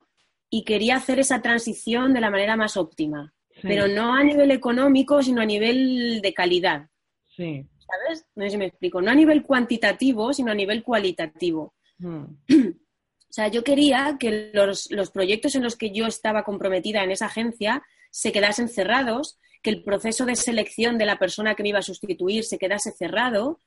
y 0.49 0.63
quería 0.63 0.95
hacer 0.95 1.19
esa 1.19 1.41
transición 1.41 2.13
de 2.13 2.21
la 2.21 2.31
manera 2.31 2.55
más 2.55 2.77
óptima. 2.77 3.33
Pero 3.61 3.89
no 3.89 4.15
a 4.15 4.23
nivel 4.23 4.51
económico, 4.51 5.21
sino 5.21 5.41
a 5.41 5.45
nivel 5.45 6.21
de 6.21 6.33
calidad. 6.33 6.87
Sí. 7.27 7.67
¿Sabes? 7.77 8.25
No 8.35 8.45
sé 8.45 8.51
si 8.51 8.57
me 8.57 8.67
explico. 8.67 9.01
No 9.01 9.11
a 9.11 9.15
nivel 9.15 9.43
cuantitativo, 9.43 10.31
sino 10.31 10.51
a 10.51 10.55
nivel 10.55 10.81
cualitativo. 10.81 11.73
Mm. 11.97 12.23
O 13.29 13.33
sea, 13.33 13.47
yo 13.47 13.63
quería 13.63 14.17
que 14.19 14.51
los, 14.53 14.89
proyectos 15.13 15.53
en 15.55 15.63
los 15.63 15.75
que 15.75 15.91
yo 15.91 16.07
estaba 16.07 16.43
comprometida 16.43 17.03
en 17.03 17.11
esa 17.11 17.27
agencia 17.27 17.83
se 18.09 18.31
quedasen 18.31 18.69
cerrados, 18.69 19.39
que 19.61 19.69
el 19.69 19.83
proceso 19.83 20.25
de 20.25 20.35
selección 20.35 20.97
de 20.97 21.05
la 21.05 21.19
persona 21.19 21.53
que 21.53 21.61
me 21.61 21.69
iba 21.69 21.79
a 21.79 21.83
sustituir 21.83 22.43
se 22.43 22.57
quedase 22.57 22.91
cerrado, 22.91 23.59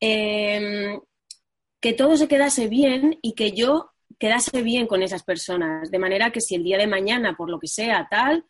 em, 0.00 0.98
que 1.78 1.92
todo 1.92 2.16
se 2.16 2.26
quedase 2.26 2.68
bien 2.68 3.18
y 3.20 3.34
que 3.34 3.52
yo 3.52 3.90
quedase 4.18 4.62
bien 4.62 4.86
con 4.86 5.02
esas 5.02 5.24
personas, 5.24 5.90
de 5.90 5.98
manera 5.98 6.30
que 6.30 6.40
si 6.40 6.54
el 6.54 6.64
día 6.64 6.78
de 6.78 6.86
mañana, 6.86 7.34
por 7.36 7.50
lo 7.50 7.58
que 7.58 7.68
sea, 7.68 8.08
tal... 8.10 8.46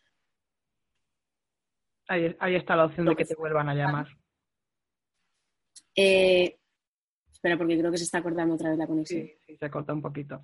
Ahí, 2.07 2.55
está 2.55 2.77
la 2.77 2.85
opción 2.85 3.07
de 3.07 3.17
que 3.17 3.25
te 3.25 3.35
vuelvan 3.35 3.69
a 3.69 3.75
llamar. 3.75 4.07
Eh, 5.97 6.59
espera, 7.43 7.59
porque 7.59 7.77
creo 7.77 7.91
que 7.91 7.99
se 7.99 8.05
está 8.05 8.23
cortando 8.23 8.55
otra 8.55 8.71
vez 8.71 8.79
la 8.79 8.87
conexión. 8.87 9.23
Sí, 9.23 9.33
sí, 9.47 9.57
se 9.57 9.69
corta 9.69 9.93
un 9.93 10.01
poquito. 10.01 10.41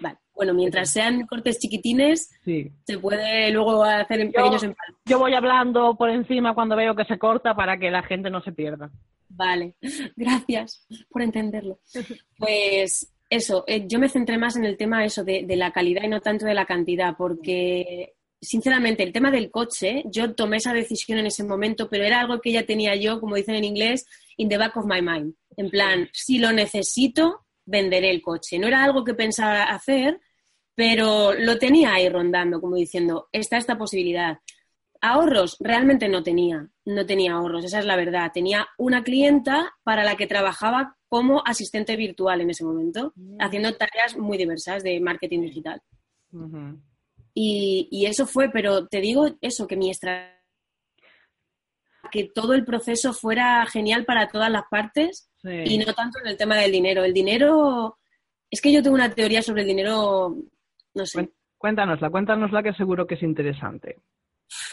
Vale. 0.00 0.16
Bueno, 0.34 0.54
mientras 0.54 0.90
sean 0.90 1.26
cortes 1.26 1.58
chiquitines, 1.58 2.30
se 2.42 2.98
puede 2.98 3.50
luego 3.50 3.84
hacer 3.84 4.20
en 4.20 4.32
pequeños 4.32 4.62
empates. 4.62 4.96
Yo 5.04 5.18
voy 5.18 5.34
hablando 5.34 5.94
por 5.96 6.08
encima 6.08 6.54
cuando 6.54 6.76
veo 6.76 6.96
que 6.96 7.04
se 7.04 7.18
corta 7.18 7.54
para 7.54 7.76
que 7.78 7.90
la 7.90 8.02
gente 8.02 8.30
no 8.30 8.40
se 8.40 8.52
pierda. 8.52 8.90
Vale, 9.28 9.74
gracias 10.16 10.86
por 11.10 11.20
entenderlo. 11.20 11.78
Pues 12.38 13.12
eso, 13.28 13.64
eh, 13.66 13.86
yo 13.86 13.98
me 13.98 14.08
centré 14.08 14.38
más 14.38 14.56
en 14.56 14.64
el 14.64 14.78
tema 14.78 15.04
eso 15.04 15.22
de, 15.22 15.44
de, 15.44 15.56
la 15.56 15.72
calidad 15.72 16.04
y 16.04 16.08
no 16.08 16.22
tanto 16.22 16.46
de 16.46 16.54
la 16.54 16.64
cantidad, 16.64 17.14
porque 17.18 18.14
sinceramente 18.40 19.02
el 19.02 19.12
tema 19.12 19.30
del 19.30 19.50
coche, 19.50 20.04
yo 20.06 20.34
tomé 20.34 20.56
esa 20.56 20.72
decisión 20.72 21.18
en 21.18 21.26
ese 21.26 21.44
momento, 21.44 21.90
pero 21.90 22.04
era 22.04 22.20
algo 22.20 22.40
que 22.40 22.52
ya 22.52 22.64
tenía 22.64 22.96
yo, 22.96 23.20
como 23.20 23.36
dicen 23.36 23.56
en 23.56 23.64
inglés, 23.64 24.06
in 24.38 24.48
the 24.48 24.56
back 24.56 24.74
of 24.78 24.86
my 24.86 25.02
mind. 25.02 25.34
En 25.56 25.70
plan, 25.70 26.08
si 26.12 26.38
lo 26.38 26.52
necesito, 26.52 27.46
venderé 27.64 28.10
el 28.10 28.22
coche. 28.22 28.58
No 28.58 28.66
era 28.66 28.82
algo 28.84 29.04
que 29.04 29.14
pensaba 29.14 29.64
hacer, 29.64 30.20
pero 30.74 31.34
lo 31.34 31.58
tenía 31.58 31.94
ahí 31.94 32.08
rondando, 32.08 32.60
como 32.60 32.76
diciendo, 32.76 33.28
está 33.32 33.56
esta 33.56 33.78
posibilidad. 33.78 34.38
Ahorros, 35.02 35.56
realmente 35.60 36.08
no 36.08 36.22
tenía, 36.22 36.68
no 36.84 37.06
tenía 37.06 37.32
ahorros, 37.32 37.64
esa 37.64 37.78
es 37.78 37.86
la 37.86 37.96
verdad. 37.96 38.30
Tenía 38.32 38.68
una 38.76 39.02
clienta 39.02 39.74
para 39.82 40.04
la 40.04 40.16
que 40.16 40.26
trabajaba 40.26 40.96
como 41.08 41.42
asistente 41.44 41.96
virtual 41.96 42.40
en 42.40 42.50
ese 42.50 42.64
momento, 42.64 43.12
mm. 43.16 43.38
haciendo 43.40 43.74
tareas 43.76 44.16
muy 44.16 44.38
diversas 44.38 44.82
de 44.82 45.00
marketing 45.00 45.40
digital. 45.40 45.82
y, 47.34 48.04
eso 48.06 48.26
fue, 48.26 48.50
pero 48.50 48.86
te 48.86 49.00
digo 49.00 49.26
eso, 49.40 49.66
que 49.66 49.76
mi 49.76 49.90
estrategia, 49.90 50.38
que 52.10 52.24
todo 52.24 52.54
el 52.54 52.64
proceso 52.64 53.12
fuera 53.12 53.64
genial 53.66 54.04
para 54.04 54.28
todas 54.28 54.50
las 54.50 54.64
partes 54.70 55.29
y 55.44 55.78
no 55.78 55.92
tanto 55.94 56.18
en 56.20 56.28
el 56.28 56.36
tema 56.36 56.56
del 56.56 56.72
dinero. 56.72 57.04
El 57.04 57.12
dinero, 57.12 57.98
es 58.50 58.60
que 58.60 58.72
yo 58.72 58.82
tengo 58.82 58.94
una 58.94 59.14
teoría 59.14 59.42
sobre 59.42 59.62
el 59.62 59.68
dinero, 59.68 60.36
no 60.94 61.06
sé. 61.06 61.30
Cuéntanosla, 61.58 62.10
cuéntanosla 62.10 62.62
que 62.62 62.72
seguro 62.74 63.06
que 63.06 63.14
es 63.14 63.22
interesante. 63.22 63.98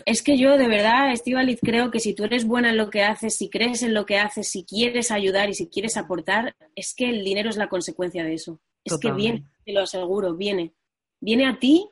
Es 0.06 0.24
que 0.24 0.38
yo 0.38 0.58
de 0.58 0.68
verdad, 0.68 1.12
Estivaliz, 1.12 1.60
creo 1.62 1.92
que 1.92 2.00
si 2.00 2.16
tú 2.16 2.24
eres 2.24 2.46
buena 2.46 2.70
en 2.70 2.78
lo 2.78 2.90
que 2.90 3.04
haces, 3.04 3.38
si 3.38 3.50
crees 3.50 3.84
en 3.84 3.94
lo 3.94 4.06
que 4.06 4.18
haces, 4.18 4.50
si 4.50 4.66
quieres 4.66 5.12
ayudar 5.12 5.50
y 5.50 5.54
si 5.54 5.68
quieres 5.68 5.98
aportar, 5.98 6.56
es 6.76 6.96
que 6.96 7.10
el 7.10 7.24
dinero 7.24 7.50
es 7.50 7.58
la 7.58 7.68
consecuencia 7.68 8.24
de 8.24 8.34
eso. 8.34 8.60
Es 8.84 8.98
que 8.98 9.12
viene, 9.12 9.44
te 9.66 9.74
lo 9.74 9.82
aseguro, 9.82 10.36
viene. 10.36 10.74
Viene 11.20 11.46
a 11.46 11.60
ti 11.60 11.90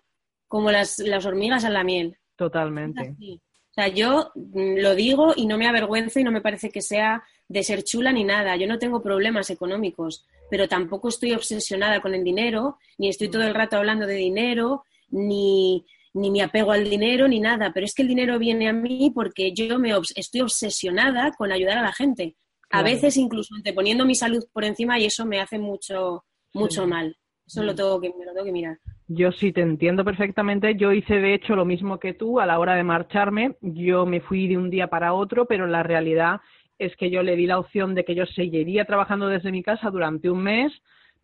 como 0.48 0.72
las, 0.72 1.00
las 1.00 1.26
hormigas 1.26 1.66
a 1.66 1.70
la 1.70 1.84
miel. 1.84 2.18
Totalmente. 2.36 3.16
O 3.20 3.74
sea, 3.76 3.90
yo 3.90 4.32
mm, 4.36 4.78
lo 4.78 4.96
digo 4.96 5.34
y 5.36 5.46
no 5.46 5.58
me 5.58 5.68
avergüenzo 5.68 6.20
y 6.20 6.24
no 6.24 6.32
me 6.32 6.42
parece 6.42 6.70
que 6.70 6.82
sea 6.82 7.24
de 7.48 7.64
ser 7.64 7.84
chula 7.84 8.12
ni 8.12 8.24
nada. 8.24 8.56
Yo 8.56 8.68
no 8.68 8.80
tengo 8.80 9.02
problemas 9.02 9.50
económicos, 9.50 10.26
pero 10.50 10.68
tampoco 10.68 11.10
estoy 11.10 11.34
obsesionada 11.34 12.02
con 12.02 12.14
el 12.14 12.24
dinero, 12.24 12.78
ni 12.98 13.10
estoy 13.10 13.30
todo 13.30 13.44
el 13.44 13.54
rato 13.54 13.78
hablando 13.78 14.06
de 14.08 14.16
dinero, 14.16 14.84
ni, 15.10 15.86
ni 16.14 16.32
me 16.32 16.42
apego 16.42 16.72
al 16.72 16.90
dinero, 16.90 17.28
ni 17.28 17.40
nada. 17.40 17.72
Pero 17.74 17.86
es 17.86 17.94
que 17.94 18.02
el 18.02 18.08
dinero 18.08 18.40
viene 18.40 18.68
a 18.68 18.74
mí 18.74 19.12
porque 19.14 19.54
yo 19.54 19.80
me 19.80 19.94
estoy 20.16 20.42
obsesionada 20.42 21.32
con 21.32 21.52
ayudar 21.52 21.78
a 21.78 21.84
la 21.84 21.94
gente. 21.94 22.36
A 22.72 22.82
veces 22.82 23.16
incluso 23.16 23.56
anteponiendo 23.56 24.06
mi 24.06 24.16
salud 24.16 24.44
por 24.52 24.66
encima 24.66 25.00
y 25.00 25.06
eso 25.06 25.26
me 25.26 25.40
hace 25.40 25.60
mucho, 25.60 26.26
mucho 26.54 26.88
mal. 26.88 27.16
Eso 27.46 27.64
lo 27.64 27.76
tengo 27.76 28.02
que, 28.02 28.10
me 28.18 28.26
lo 28.26 28.34
tengo 28.34 28.46
que 28.46 28.52
mirar. 28.52 28.80
Yo 29.08 29.32
sí 29.32 29.52
te 29.54 29.62
entiendo 29.62 30.04
perfectamente. 30.04 30.76
Yo 30.76 30.92
hice 30.92 31.16
de 31.16 31.36
hecho 31.36 31.56
lo 31.56 31.64
mismo 31.64 32.00
que 32.00 32.14
tú 32.14 32.40
a 32.40 32.46
la 32.46 32.58
hora 32.58 32.74
de 32.74 32.84
marcharme. 32.84 33.56
Yo 33.62 34.06
me 34.06 34.20
fui 34.20 34.48
de 34.48 34.58
un 34.58 34.72
día 34.72 34.88
para 34.88 35.14
otro, 35.14 35.46
pero 35.46 35.68
la 35.68 35.84
realidad 35.84 36.42
es 36.80 36.96
que 36.96 37.10
yo 37.10 37.24
le 37.24 37.36
di 37.36 37.46
la 37.46 37.60
opción 37.60 37.96
de 37.96 38.04
que 38.04 38.16
yo 38.16 38.26
seguiría 38.26 38.86
trabajando 38.86 39.28
desde 39.28 39.52
mi 39.52 39.64
casa 39.64 39.90
durante 39.90 40.30
un 40.30 40.44
mes 40.44 40.72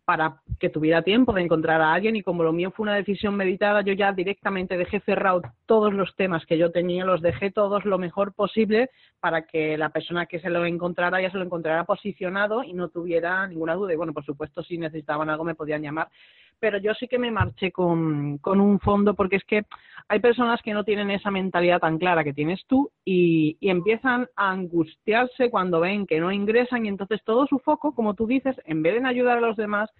para 0.04 0.40
que 0.58 0.68
tuviera 0.68 1.02
tiempo 1.02 1.32
de 1.32 1.42
encontrar 1.42 1.80
a 1.80 1.92
alguien 1.92 2.16
y 2.16 2.22
como 2.22 2.42
lo 2.42 2.52
mío 2.52 2.72
fue 2.72 2.82
una 2.84 2.96
decisión 2.96 3.36
meditada, 3.36 3.82
yo 3.82 3.92
ya 3.92 4.12
directamente 4.12 4.76
dejé 4.76 5.00
cerrado 5.00 5.42
todos 5.66 5.92
los 5.92 6.16
temas 6.16 6.44
que 6.44 6.58
yo 6.58 6.72
tenía, 6.72 7.04
los 7.04 7.22
dejé 7.22 7.52
todos 7.52 7.84
lo 7.84 7.98
mejor 7.98 8.34
posible 8.34 8.90
para 9.20 9.42
que 9.46 9.78
la 9.78 9.90
persona 9.90 10.26
que 10.26 10.40
se 10.40 10.50
lo 10.50 10.66
encontrara 10.66 11.22
ya 11.22 11.30
se 11.30 11.38
lo 11.38 11.44
encontrara 11.44 11.84
posicionado 11.84 12.64
y 12.64 12.72
no 12.72 12.88
tuviera 12.88 13.46
ninguna 13.46 13.74
duda. 13.74 13.92
Y 13.92 13.96
bueno, 13.96 14.12
por 14.12 14.24
supuesto, 14.24 14.62
si 14.64 14.76
necesitaban 14.76 15.30
algo 15.30 15.44
me 15.44 15.54
podían 15.54 15.82
llamar 15.82 16.08
pero 16.62 16.78
yo 16.78 16.94
sí 16.94 17.08
que 17.08 17.18
me 17.18 17.32
marché 17.32 17.72
con, 17.72 18.38
un 18.44 18.78
fondo 18.78 19.14
porque 19.14 19.34
es 19.34 19.42
que 19.42 19.64
hay 20.06 20.20
personas 20.20 20.62
que 20.62 20.72
no 20.72 20.84
tienen 20.84 21.10
esa 21.10 21.28
mentalidad 21.28 21.80
tan 21.80 21.98
clara 21.98 22.22
que 22.22 22.32
tienes 22.32 22.64
tú 22.68 22.88
y, 23.04 23.58
empiezan 23.60 24.28
a 24.36 24.52
angustiarse 24.52 25.50
cuando 25.50 25.80
ven 25.80 26.06
que 26.06 26.20
no 26.20 26.30
ingresan 26.30 26.86
y 26.86 26.88
entonces 26.88 27.20
todo 27.24 27.48
su 27.48 27.58
foco, 27.58 27.96
como 27.96 28.14
tú 28.14 28.28
dices, 28.28 28.54
en 28.64 28.80
vez 28.80 28.92
de 28.92 28.98
en 29.00 29.06
ayudar 29.06 29.38
a 29.38 29.40
los 29.40 29.56
demás, 29.56 29.90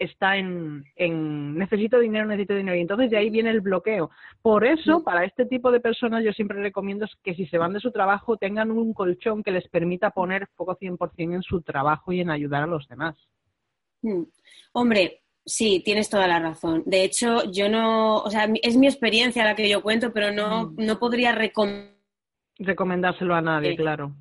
está 0.00 0.36
en, 0.36 0.82
en, 0.96 1.56
necesito 1.56 2.00
dinero, 2.00 2.26
necesito 2.26 2.56
dinero. 2.56 2.76
Y 2.76 2.80
entonces 2.80 3.08
de 3.08 3.16
ahí 3.16 3.30
viene 3.30 3.50
el 3.50 3.60
bloqueo. 3.60 4.10
Por 4.42 4.64
eso, 4.64 5.04
para 5.04 5.24
este 5.24 5.46
tipo 5.46 5.70
de 5.70 5.78
personas, 5.78 6.24
yo 6.24 6.32
siempre 6.32 6.60
recomiendo 6.60 7.06
que 7.22 7.36
si 7.36 7.46
se 7.46 7.58
van 7.58 7.72
de 7.72 7.78
su 7.78 7.92
trabajo, 7.92 8.36
tengan 8.36 8.72
un 8.72 8.94
colchón 8.94 9.44
que 9.44 9.52
les 9.52 9.68
permita 9.68 10.10
poner 10.10 10.48
foco 10.56 10.76
100% 10.76 11.34
en 11.36 11.42
su 11.42 11.62
trabajo 11.62 12.10
y 12.12 12.20
en 12.20 12.30
ayudar 12.30 12.64
a 12.64 12.66
los 12.66 12.88
demás. 12.88 13.14
Mm. 14.02 14.22
Hombre, 14.72 15.19
Sí, 15.44 15.82
tienes 15.84 16.08
toda 16.08 16.26
la 16.26 16.38
razón. 16.38 16.82
De 16.86 17.02
hecho, 17.02 17.50
yo 17.50 17.68
no, 17.68 18.18
o 18.18 18.30
sea, 18.30 18.48
es 18.62 18.76
mi 18.76 18.86
experiencia 18.86 19.44
la 19.44 19.54
que 19.54 19.68
yo 19.68 19.82
cuento, 19.82 20.12
pero 20.12 20.32
no, 20.32 20.66
mm. 20.66 20.84
no 20.84 20.98
podría 20.98 21.32
recomendárselo 21.32 23.34
a 23.34 23.40
nadie, 23.40 23.76
claro. 23.76 24.14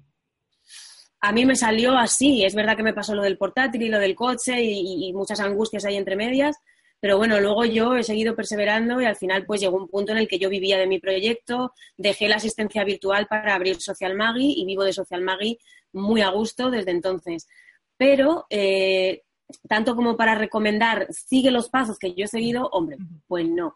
A 1.22 1.34
mí 1.34 1.46
me 1.46 1.56
salió 1.56 1.98
así, 1.98 2.46
es 2.46 2.56
verdad 2.56 2.78
que 2.78 2.84
me 2.84 2.94
pasó 2.94 3.14
lo 3.14 3.24
del 3.24 3.38
portátil 3.38 3.82
y 3.82 3.90
lo 3.90 4.00
del 4.00 4.16
coche 4.16 4.64
y, 4.64 5.12
muchas 5.12 5.42
angustias 5.42 5.84
ahí 5.84 5.98
entre 5.98 6.16
medias, 6.16 6.56
pero 7.02 7.18
bueno, 7.18 7.42
luego 7.42 7.66
yo 7.66 7.96
he 7.96 8.04
seguido 8.04 8.38
perseverando 8.38 9.02
y 9.02 9.06
al 9.06 9.18
final 9.18 9.46
pues 9.46 9.60
llegó 9.60 9.76
un 9.76 9.90
punto 9.90 10.14
en 10.14 10.20
el 10.20 10.30
que 10.30 10.40
yo 10.40 10.50
vivía 10.50 10.78
de 10.78 10.88
mi 10.88 11.00
proyecto, 11.00 11.74
dejé 11.98 12.30
la 12.30 12.38
asistencia 12.38 12.86
virtual 12.86 13.28
para 13.28 13.54
abrir 13.54 13.82
Social 13.82 14.16
Maggie 14.16 14.54
y 14.56 14.66
vivo 14.66 14.86
de 14.86 14.94
Social 14.94 15.22
Maggie 15.22 15.58
muy 15.92 16.22
a 16.22 16.30
gusto 16.30 16.72
desde 16.72 16.92
entonces. 16.92 17.50
Pero 17.98 18.46
eh, 18.50 19.24
tanto 19.68 19.96
como 19.96 20.16
para 20.16 20.36
recomendar, 20.36 21.08
sigue 21.12 21.52
los 21.52 21.70
pasos 21.70 21.98
que 21.98 22.14
yo 22.14 22.26
he 22.26 22.28
seguido, 22.28 22.70
hombre, 22.72 22.98
pues 23.28 23.48
no. 23.48 23.76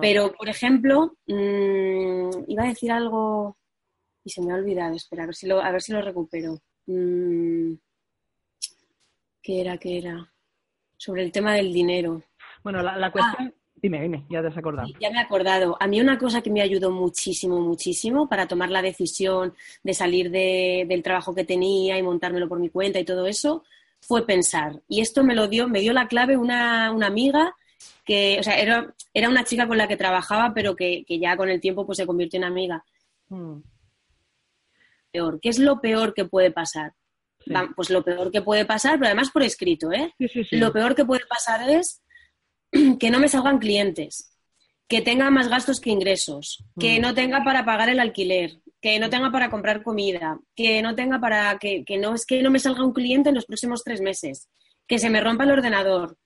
Pero, 0.00 0.32
por 0.32 0.48
ejemplo, 0.48 1.16
mm, 1.26 2.44
iba 2.48 2.64
a 2.64 2.68
decir 2.68 2.92
algo 2.92 3.56
y 4.22 4.30
se 4.30 4.42
me 4.42 4.52
ha 4.52 4.56
olvidado, 4.56 4.94
espera, 4.94 5.22
a 5.22 5.26
ver 5.26 5.34
si 5.34 5.46
lo, 5.46 5.60
a 5.60 5.70
ver 5.70 5.80
si 5.80 5.92
lo 5.92 6.02
recupero. 6.02 6.60
Mm, 6.86 7.74
¿Qué 9.42 9.60
era, 9.60 9.78
qué 9.78 9.98
era? 9.98 10.30
Sobre 10.98 11.22
el 11.22 11.32
tema 11.32 11.54
del 11.54 11.72
dinero. 11.72 12.22
Bueno, 12.62 12.82
la, 12.82 13.10
cuestión... 13.10 13.48
Ah. 13.48 13.52
dime, 13.76 14.02
dime, 14.02 14.26
ya 14.28 14.42
te 14.42 14.48
has 14.48 14.58
acordado. 14.58 14.88
Ya 15.00 15.10
me 15.10 15.16
he 15.16 15.22
acordado. 15.22 15.78
A 15.80 15.86
mí 15.86 15.98
una 15.98 16.18
cosa 16.18 16.42
que 16.42 16.50
me 16.50 16.60
ayudó 16.60 16.90
muchísimo, 16.90 17.58
muchísimo 17.58 18.28
para 18.28 18.46
tomar 18.46 18.70
la 18.70 18.82
decisión 18.82 19.54
de 19.82 19.94
salir 19.94 20.30
del 20.30 21.02
trabajo 21.02 21.34
que 21.34 21.44
tenía 21.44 21.96
y 21.96 22.02
montármelo 22.02 22.48
por 22.50 22.60
mi 22.60 22.68
cuenta 22.68 22.98
y 23.00 23.04
todo 23.04 23.26
eso 23.26 23.64
fue 24.00 24.26
pensar. 24.26 24.82
Y 24.88 25.00
esto 25.00 25.22
me 25.22 25.34
lo 25.34 25.48
dio, 25.48 25.68
me 25.68 25.80
dio 25.80 25.92
la 25.92 26.08
clave 26.08 26.36
una, 26.36 26.86
amiga 26.86 27.54
que, 28.04 28.38
o 28.40 28.42
sea, 28.42 28.58
era, 28.58 28.92
era, 29.14 29.28
una 29.28 29.44
chica 29.44 29.68
con 29.68 29.78
la 29.78 29.88
que 29.88 29.96
trabajaba, 29.96 30.52
pero 30.54 30.74
que, 30.74 31.04
ya 31.08 31.36
con 31.36 31.48
el 31.48 31.60
tiempo 31.60 31.86
pues 31.86 31.98
se 31.98 32.06
convirtió 32.06 32.38
en 32.38 32.44
amiga. 32.44 32.84
Hmm. 33.28 33.60
Peor. 35.12 35.40
¿Qué 35.40 35.48
es 35.48 35.58
lo 35.58 35.80
peor 35.80 36.14
que 36.14 36.24
puede 36.24 36.50
pasar? 36.50 36.94
Pues 37.74 37.90
lo 37.90 38.04
peor 38.04 38.30
que 38.30 38.42
puede 38.42 38.64
pasar, 38.64 38.98
pero 38.98 39.06
además 39.06 39.30
por 39.30 39.42
escrito, 39.42 39.90
¿eh? 39.92 40.14
lo 40.50 40.72
peor 40.72 40.94
que 40.94 41.06
puede 41.06 41.24
pasar 41.26 41.68
es 41.70 42.02
que 43.00 43.10
no 43.10 43.18
me 43.18 43.28
salgan 43.28 43.58
clientes, 43.58 44.36
que 44.86 45.00
tenga 45.00 45.30
más 45.30 45.48
gastos 45.48 45.80
que 45.80 45.90
ingresos, 45.90 46.64
que 46.78 46.98
hmm. 46.98 47.02
no 47.02 47.14
tenga 47.14 47.44
para 47.44 47.64
pagar 47.64 47.88
el 47.88 48.00
alquiler, 48.00 48.60
que 48.80 48.98
no 48.98 49.10
tenga 49.10 49.30
para 49.30 49.50
comprar 49.50 49.82
comida, 49.82 50.38
que 50.54 50.80
no 50.82 50.94
tenga 50.94 51.20
para 51.20 51.58
que, 51.58 51.84
no 52.00 52.14
es 52.14 52.24
que 52.24 52.42
no 52.42 52.50
me 52.50 52.58
salga 52.58 52.84
un 52.84 52.92
cliente 52.92 53.28
en 53.28 53.34
los 53.34 53.44
próximos 53.44 53.82
tres 53.84 54.00
meses, 54.00 54.48
que 54.86 54.98
se 54.98 55.10
me 55.10 55.20
rompa 55.20 55.44
el 55.44 55.50
ordenador. 55.50 56.16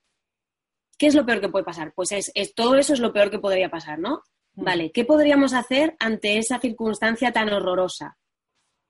¿Qué 0.97 1.07
es 1.07 1.15
lo 1.15 1.25
peor 1.25 1.41
que 1.41 1.49
puede 1.49 1.65
pasar? 1.65 1.93
Pues 1.93 2.11
es, 2.13 2.31
todo 2.55 2.75
eso 2.75 2.93
es 2.93 2.99
lo 2.99 3.11
peor 3.11 3.29
que 3.29 3.39
podría 3.39 3.69
pasar, 3.69 3.99
¿no? 3.99 4.21
Mm. 4.53 4.63
Vale, 4.63 4.91
¿qué 4.91 5.03
podríamos 5.03 5.53
hacer 5.53 5.95
ante 5.99 6.37
esa 6.37 6.59
circunstancia 6.59 7.33
tan 7.33 7.49
horrorosa? 7.49 8.17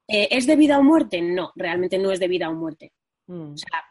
Eh, 0.07 0.27
¿Es 0.29 0.45
de 0.45 0.55
vida 0.55 0.77
o 0.77 0.84
muerte? 0.84 1.22
No, 1.22 1.51
realmente 1.55 1.98
no 1.98 2.12
es 2.12 2.19
de 2.19 2.27
vida 2.27 2.50
o 2.50 2.53
muerte. 2.53 2.93
Mm. 3.25 3.53
O 3.53 3.57
sea, 3.57 3.84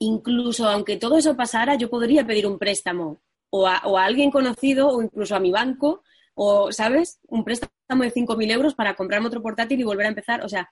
incluso 0.00 0.68
aunque 0.68 0.96
todo 0.96 1.16
eso 1.16 1.36
pasara, 1.36 1.76
yo 1.76 1.88
podría 1.88 2.26
pedir 2.26 2.48
un 2.48 2.58
préstamo 2.58 3.22
o 3.50 3.68
a, 3.68 3.82
o 3.84 3.96
a 3.96 4.04
alguien 4.04 4.32
conocido 4.32 4.88
o 4.88 5.00
incluso 5.00 5.36
a 5.36 5.40
mi 5.40 5.52
banco 5.52 6.02
o, 6.34 6.72
¿sabes? 6.72 7.20
Un 7.28 7.44
préstamo 7.44 8.02
de 8.02 8.12
5.000 8.12 8.50
euros 8.52 8.74
para 8.74 8.94
comprarme 8.94 9.28
otro 9.28 9.42
portátil 9.42 9.80
y 9.80 9.84
volver 9.84 10.06
a 10.06 10.10
empezar. 10.10 10.44
O 10.44 10.48
sea, 10.48 10.70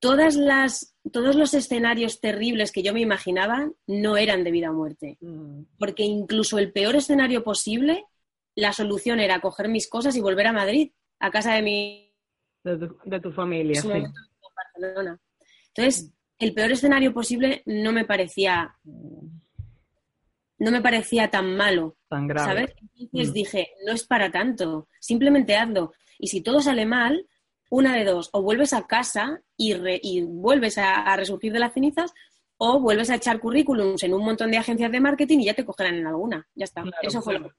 todas 0.00 0.34
las, 0.34 0.96
todos 1.12 1.36
los 1.36 1.54
escenarios 1.54 2.20
terribles 2.20 2.72
que 2.72 2.82
yo 2.82 2.92
me 2.92 3.00
imaginaba 3.00 3.70
no 3.86 4.16
eran 4.16 4.42
de 4.42 4.50
vida 4.50 4.70
o 4.70 4.74
muerte. 4.74 5.18
Mm. 5.20 5.62
Porque 5.78 6.02
incluso 6.02 6.58
el 6.58 6.72
peor 6.72 6.96
escenario 6.96 7.44
posible, 7.44 8.04
la 8.56 8.72
solución 8.72 9.20
era 9.20 9.40
coger 9.40 9.68
mis 9.68 9.88
cosas 9.88 10.16
y 10.16 10.20
volver 10.20 10.48
a 10.48 10.52
Madrid, 10.52 10.90
a 11.20 11.30
casa 11.30 11.54
de 11.54 11.62
mi... 11.62 12.06
De 12.64 13.20
tu, 13.20 13.32
familia, 13.32 13.80
sí. 13.80 13.88
Barcelona. 13.88 15.18
Entonces, 15.68 16.12
el 16.38 16.52
peor 16.52 16.72
escenario 16.72 17.14
posible 17.14 17.62
no 17.66 17.92
me 17.92 18.04
parecía... 18.04 18.76
No 20.60 20.70
me 20.70 20.80
parecía 20.80 21.28
tan 21.28 21.56
malo. 21.56 21.96
Tan 22.08 22.28
grave. 22.28 22.46
¿Sabes? 22.46 22.74
Entonces 22.98 23.30
mm. 23.30 23.34
dije, 23.34 23.68
no 23.86 23.92
es 23.92 24.04
para 24.06 24.30
tanto, 24.30 24.86
simplemente 25.00 25.56
hazlo. 25.56 25.92
Y 26.18 26.28
si 26.28 26.42
todo 26.42 26.60
sale 26.60 26.86
mal, 26.86 27.26
una 27.70 27.96
de 27.96 28.04
dos, 28.04 28.28
o 28.32 28.42
vuelves 28.42 28.72
a 28.72 28.86
casa 28.86 29.40
y, 29.56 29.74
vuelves 30.22 30.76
a, 30.78 31.16
resurgir 31.16 31.52
de 31.52 31.60
las 31.60 31.72
cenizas, 31.72 32.12
o 32.58 32.78
vuelves 32.78 33.08
a 33.10 33.14
echar 33.14 33.40
currículums 33.40 34.02
en 34.02 34.12
un 34.12 34.22
montón 34.22 34.50
de 34.50 34.58
agencias 34.58 34.92
de 34.92 35.00
marketing 35.00 35.38
y 35.38 35.46
ya 35.46 35.54
te 35.54 35.64
cogerán 35.64 35.94
en 35.94 36.06
alguna. 36.06 36.46
Ya 36.54 36.64
está. 36.64 36.84
Eso 37.02 37.22
fue 37.22 37.38
lo 37.38 37.48
que... 37.48 37.54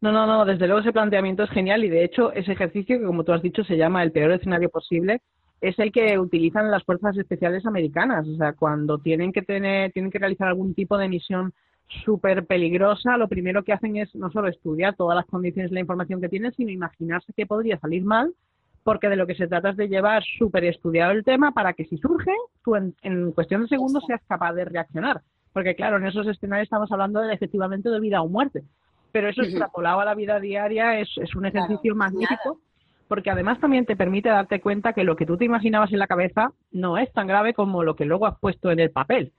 No, 0.00 0.12
no, 0.12 0.26
no, 0.26 0.46
desde 0.46 0.66
luego 0.66 0.80
ese 0.80 0.94
planteamiento 0.94 1.42
es 1.42 1.50
genial 1.50 1.84
y 1.84 1.90
de 1.90 2.04
hecho 2.04 2.32
ese 2.32 2.52
ejercicio 2.52 2.98
que 2.98 3.04
como 3.04 3.22
tú 3.22 3.32
has 3.34 3.42
dicho 3.42 3.62
se 3.64 3.76
llama 3.76 4.02
el 4.02 4.12
peor 4.12 4.32
escenario 4.32 4.70
posible 4.70 5.20
es 5.60 5.78
el 5.78 5.92
que 5.92 6.18
utilizan 6.18 6.70
las 6.70 6.84
fuerzas 6.84 7.18
especiales 7.18 7.66
americanas, 7.66 8.26
o 8.26 8.34
sea, 8.36 8.54
cuando 8.54 8.96
tienen 8.96 9.30
que 9.30 9.42
tener 9.42 9.92
tienen 9.92 10.10
que 10.10 10.18
realizar 10.18 10.48
algún 10.48 10.74
tipo 10.74 10.96
de 10.96 11.08
misión 11.08 11.52
súper 12.04 12.46
peligrosa, 12.46 13.16
lo 13.16 13.28
primero 13.28 13.62
que 13.62 13.72
hacen 13.72 13.96
es 13.96 14.14
no 14.14 14.30
solo 14.30 14.48
estudiar 14.48 14.94
todas 14.96 15.16
las 15.16 15.26
condiciones 15.26 15.70
de 15.70 15.74
la 15.74 15.80
información 15.80 16.20
que 16.20 16.28
tienen, 16.28 16.52
sino 16.52 16.70
imaginarse 16.70 17.32
que 17.32 17.46
podría 17.46 17.78
salir 17.78 18.04
mal 18.04 18.32
porque 18.82 19.08
de 19.08 19.16
lo 19.16 19.26
que 19.26 19.34
se 19.34 19.46
trata 19.46 19.70
es 19.70 19.76
de 19.76 19.88
llevar 19.88 20.22
súper 20.38 20.64
estudiado 20.64 21.12
el 21.12 21.24
tema 21.24 21.52
para 21.52 21.74
que 21.74 21.84
si 21.84 21.98
surge, 21.98 22.32
tú 22.64 22.76
en, 22.76 23.32
cuestión 23.32 23.62
de 23.62 23.68
segundos 23.68 24.04
seas 24.06 24.22
capaz 24.26 24.54
de 24.54 24.64
reaccionar. 24.64 25.20
Porque 25.52 25.74
claro, 25.74 25.98
en 25.98 26.06
esos 26.06 26.26
escenarios 26.26 26.66
estamos 26.66 26.90
hablando 26.92 27.20
de, 27.20 27.34
efectivamente 27.34 27.90
de 27.90 28.00
vida 28.00 28.22
o 28.22 28.28
muerte. 28.28 28.62
Pero 29.12 29.28
eso 29.28 29.42
extrapolado 29.42 30.00
a 30.00 30.04
la 30.04 30.14
vida 30.14 30.38
diaria 30.38 31.00
es, 31.00 31.10
un 31.34 31.46
ejercicio 31.46 31.94
magnífico 31.94 32.60
porque 33.08 33.30
además 33.30 33.58
también 33.58 33.86
te 33.86 33.96
permite 33.96 34.28
darte 34.28 34.60
cuenta 34.60 34.92
que 34.92 35.02
lo 35.02 35.16
que 35.16 35.26
tú 35.26 35.36
te 35.36 35.44
imaginabas 35.44 35.92
en 35.92 35.98
la 35.98 36.06
cabeza 36.06 36.52
no 36.70 36.96
es 36.96 37.12
tan 37.12 37.26
grave 37.26 37.54
como 37.54 37.82
lo 37.82 37.96
que 37.96 38.04
luego 38.04 38.24
has 38.24 38.38
puesto 38.38 38.70
en 38.70 38.78
el 38.78 38.92
papel. 38.92 39.32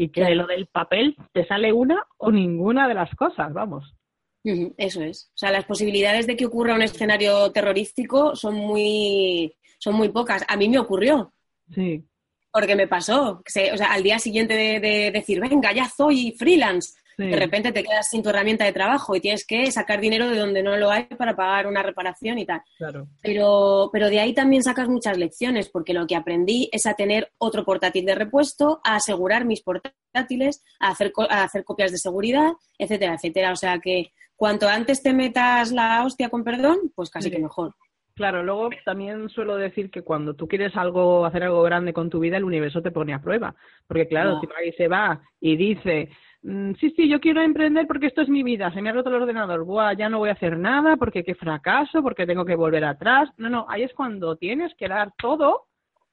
Y 0.00 0.10
que 0.10 0.22
de 0.22 0.36
lo 0.36 0.46
del 0.46 0.66
papel 0.66 1.16
te 1.32 1.44
sale 1.44 1.72
una 1.72 2.06
o 2.18 2.30
ninguna 2.30 2.86
de 2.86 2.94
las 2.94 3.12
cosas, 3.16 3.52
vamos. 3.52 3.96
Eso 4.44 5.02
es. 5.02 5.30
O 5.34 5.38
sea, 5.38 5.50
las 5.50 5.64
posibilidades 5.64 6.28
de 6.28 6.36
que 6.36 6.46
ocurra 6.46 6.74
un 6.74 6.82
escenario 6.82 7.50
terrorístico 7.50 8.36
son 8.36 8.54
muy, 8.54 9.54
son 9.78 9.96
muy 9.96 10.08
pocas. 10.10 10.44
A 10.46 10.56
mí 10.56 10.68
me 10.68 10.78
ocurrió. 10.78 11.32
Sí. 11.74 12.04
Porque 12.52 12.76
me 12.76 12.86
pasó. 12.86 13.42
o 13.42 13.76
sea, 13.76 13.92
al 13.92 14.04
día 14.04 14.20
siguiente 14.20 14.54
de, 14.54 15.10
decir, 15.10 15.40
venga, 15.40 15.72
ya 15.72 15.88
soy 15.88 16.32
freelance, 16.38 16.94
de 17.18 17.36
repente 17.36 17.72
te 17.72 17.82
quedas 17.82 18.08
sin 18.08 18.22
tu 18.22 18.30
herramienta 18.30 18.64
de 18.64 18.72
trabajo 18.72 19.16
y 19.16 19.20
tienes 19.20 19.44
que 19.44 19.70
sacar 19.72 20.00
dinero 20.00 20.30
de 20.30 20.38
donde 20.38 20.62
no 20.62 20.76
lo 20.76 20.90
hay 20.90 21.04
para 21.04 21.34
pagar 21.34 21.66
una 21.66 21.82
reparación 21.82 22.38
y 22.38 22.46
tal. 22.46 22.62
Claro. 22.76 23.08
Pero, 23.20 23.90
pero 23.92 24.08
de 24.08 24.20
ahí 24.20 24.32
también 24.32 24.62
sacas 24.62 24.88
muchas 24.88 25.18
lecciones, 25.18 25.68
porque 25.68 25.94
lo 25.94 26.06
que 26.06 26.14
aprendí 26.14 26.68
es 26.72 26.86
a 26.86 26.94
tener 26.94 27.32
otro 27.38 27.64
portátil 27.64 28.06
de 28.06 28.14
repuesto, 28.14 28.80
a 28.84 28.96
asegurar 28.96 29.44
mis 29.44 29.62
portátiles, 29.62 30.62
a 30.78 30.90
hacer, 30.90 31.12
a 31.28 31.42
hacer 31.42 31.64
copias 31.64 31.90
de 31.90 31.98
seguridad, 31.98 32.52
etcétera, 32.78 33.14
etcétera. 33.14 33.52
O 33.52 33.56
sea 33.56 33.80
que 33.80 34.12
cuanto 34.36 34.68
antes 34.68 35.02
te 35.02 35.12
metas 35.12 35.72
la 35.72 36.04
hostia 36.04 36.28
con 36.28 36.44
perdón, 36.44 36.92
pues 36.94 37.10
casi 37.10 37.32
que 37.32 37.40
mejor. 37.40 37.74
Claro, 38.18 38.42
luego 38.42 38.70
también 38.84 39.28
suelo 39.28 39.56
decir 39.56 39.92
que 39.92 40.02
cuando 40.02 40.34
tú 40.34 40.48
quieres 40.48 40.74
algo, 40.76 41.24
hacer 41.24 41.44
algo 41.44 41.62
grande 41.62 41.92
con 41.92 42.10
tu 42.10 42.18
vida, 42.18 42.36
el 42.36 42.42
universo 42.42 42.82
te 42.82 42.90
pone 42.90 43.14
a 43.14 43.22
prueba. 43.22 43.54
Porque 43.86 44.08
claro, 44.08 44.40
si 44.40 44.48
alguien 44.56 44.74
se 44.76 44.88
va 44.88 45.22
y 45.40 45.56
dice, 45.56 46.08
sí, 46.42 46.90
sí, 46.96 47.08
yo 47.08 47.20
quiero 47.20 47.42
emprender 47.42 47.86
porque 47.86 48.06
esto 48.06 48.22
es 48.22 48.28
mi 48.28 48.42
vida, 48.42 48.72
se 48.72 48.80
me 48.80 48.90
ha 48.90 48.92
roto 48.92 49.10
el 49.10 49.22
ordenador, 49.22 49.64
Buah, 49.64 49.94
ya 49.94 50.08
no 50.08 50.18
voy 50.18 50.30
a 50.30 50.32
hacer 50.32 50.58
nada 50.58 50.96
porque 50.96 51.24
qué 51.24 51.34
fracaso, 51.34 52.02
porque 52.02 52.26
tengo 52.26 52.44
que 52.44 52.56
volver 52.56 52.84
atrás. 52.84 53.30
No, 53.36 53.48
no, 53.48 53.66
ahí 53.68 53.82
es 53.82 53.92
cuando 53.94 54.36
tienes 54.36 54.74
que 54.76 54.88
dar 54.88 55.12
todo 55.18 55.66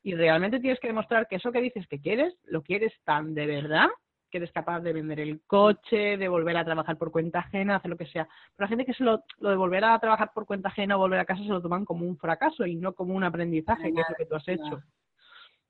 y 0.04 0.14
realmente 0.14 0.60
tienes 0.60 0.80
que 0.80 0.88
demostrar 0.88 1.28
que 1.28 1.38
eso 1.38 1.52
que 1.52 1.62
dices 1.62 1.88
que 1.88 2.00
quieres, 2.00 2.36
lo 2.46 2.62
quieres 2.62 2.94
tan 3.04 3.34
de 3.34 3.46
verdad 3.46 3.88
que 4.30 4.40
eres 4.40 4.52
capaz 4.52 4.82
de 4.82 4.92
vender 4.92 5.20
el 5.20 5.42
coche, 5.48 6.18
de 6.18 6.28
volver 6.28 6.58
a 6.58 6.66
trabajar 6.66 6.98
por 6.98 7.12
cuenta 7.12 7.40
ajena, 7.40 7.78
hacer 7.78 7.90
lo 7.90 7.98
que 7.98 8.08
sea. 8.08 8.28
Pero 8.56 8.66
la 8.66 8.68
gente 8.68 8.86
que 8.86 8.94
se 8.94 9.04
lo, 9.04 9.24
lo 9.40 9.50
de 9.50 9.56
volver 9.56 9.86
a 9.86 9.98
trabajar 10.00 10.32
por 10.34 10.46
cuenta 10.46 10.70
ajena 10.70 10.98
o 10.98 11.00
volver 11.00 11.20
a 11.20 11.26
casa 11.26 11.42
se 11.42 11.50
lo 11.50 11.62
toman 11.62 11.86
como 11.86 12.06
un 12.06 12.18
fracaso 12.18 12.66
y 12.66 12.76
no 12.76 12.94
como 12.94 13.16
un 13.16 13.24
aprendizaje, 13.24 13.94
que 13.94 14.02
es 14.02 14.08
lo 14.10 14.16
que 14.16 14.26
tú 14.26 14.36
has 14.36 14.48
hecho. 14.48 14.82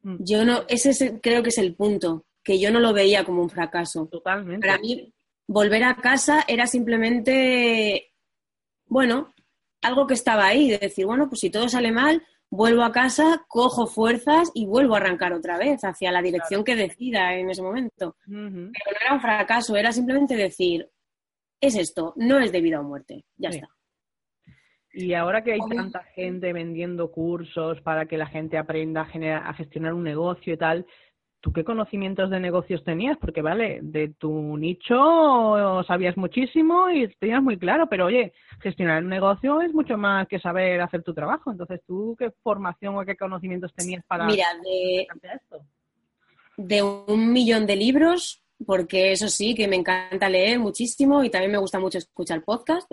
Mm. 0.01 0.15
Yo 0.19 0.45
no, 0.45 0.61
ese 0.67 1.19
creo 1.21 1.43
que 1.43 1.49
es 1.49 1.57
el 1.57 1.75
punto, 1.75 2.25
que 2.45 2.59
yo 2.59 2.71
no 2.71 2.79
lo 2.79 2.93
veía 2.93 3.25
como 3.25 3.41
un 3.41 3.49
fracaso. 3.49 4.07
Totalmente. 4.09 4.65
Para 4.65 4.79
mí, 4.79 5.11
volver 5.47 5.83
a 5.83 5.95
casa 5.95 6.45
era 6.47 6.67
simplemente, 6.67 8.13
bueno, 8.85 9.33
algo 9.81 10.05
que 10.05 10.13
estaba 10.13 10.45
ahí, 10.45 10.69
de 10.69 10.77
decir, 10.77 11.07
bueno, 11.07 11.27
pues 11.27 11.41
si 11.41 11.49
todo 11.49 11.67
sale 11.67 11.91
mal, 11.91 12.23
vuelvo 12.51 12.83
a 12.83 12.91
casa, 12.91 13.43
cojo 13.47 13.87
fuerzas 13.87 14.51
y 14.53 14.67
vuelvo 14.67 14.93
a 14.93 14.97
arrancar 14.97 15.33
otra 15.33 15.57
vez 15.57 15.83
hacia 15.83 16.11
la 16.11 16.21
dirección 16.21 16.63
que 16.63 16.75
decida 16.75 17.33
en 17.33 17.49
ese 17.49 17.63
momento. 17.63 18.15
Pero 18.25 18.37
no 18.37 18.71
era 19.01 19.13
un 19.13 19.21
fracaso, 19.21 19.75
era 19.75 19.91
simplemente 19.91 20.35
decir, 20.35 20.87
es 21.59 21.75
esto, 21.75 22.13
no 22.15 22.39
es 22.39 22.51
de 22.51 22.61
vida 22.61 22.79
o 22.79 22.83
muerte, 22.83 23.25
ya 23.37 23.49
está. 23.49 23.67
Y 24.93 25.13
ahora 25.13 25.43
que 25.43 25.53
hay 25.53 25.59
tanta 25.67 26.03
gente 26.03 26.53
vendiendo 26.53 27.11
cursos 27.11 27.81
para 27.81 28.05
que 28.05 28.17
la 28.17 28.27
gente 28.27 28.57
aprenda 28.57 29.01
a, 29.01 29.49
a 29.49 29.53
gestionar 29.53 29.93
un 29.93 30.03
negocio 30.03 30.53
y 30.53 30.57
tal, 30.57 30.85
¿tú 31.41 31.53
qué 31.53 31.63
conocimientos 31.63 32.29
de 32.29 32.39
negocios 32.39 32.83
tenías? 32.83 33.17
Porque, 33.17 33.41
vale, 33.41 33.79
de 33.81 34.09
tu 34.17 34.57
nicho 34.57 35.83
sabías 35.87 36.17
muchísimo 36.17 36.89
y 36.89 37.07
tenías 37.19 37.41
muy 37.41 37.57
claro, 37.57 37.87
pero 37.89 38.05
oye, 38.05 38.33
gestionar 38.61 39.03
un 39.03 39.09
negocio 39.09 39.61
es 39.61 39.73
mucho 39.73 39.97
más 39.97 40.27
que 40.27 40.39
saber 40.39 40.81
hacer 40.81 41.03
tu 41.03 41.13
trabajo. 41.13 41.51
Entonces, 41.51 41.81
¿tú 41.85 42.15
qué 42.17 42.31
formación 42.41 42.97
o 42.97 43.05
qué 43.05 43.15
conocimientos 43.15 43.73
tenías 43.73 44.03
para 44.05 44.25
Mira, 44.25 44.47
de, 44.63 45.07
esto? 45.33 45.61
De 46.57 46.81
un 46.81 47.31
millón 47.31 47.65
de 47.65 47.75
libros, 47.75 48.43
porque 48.65 49.11
eso 49.11 49.27
sí, 49.27 49.53
que 49.53 49.67
me 49.67 49.75
encanta 49.75 50.29
leer 50.29 50.59
muchísimo 50.59 51.23
y 51.23 51.29
también 51.29 51.51
me 51.51 51.57
gusta 51.57 51.79
mucho 51.79 51.97
escuchar 51.97 52.43
podcast. 52.43 52.91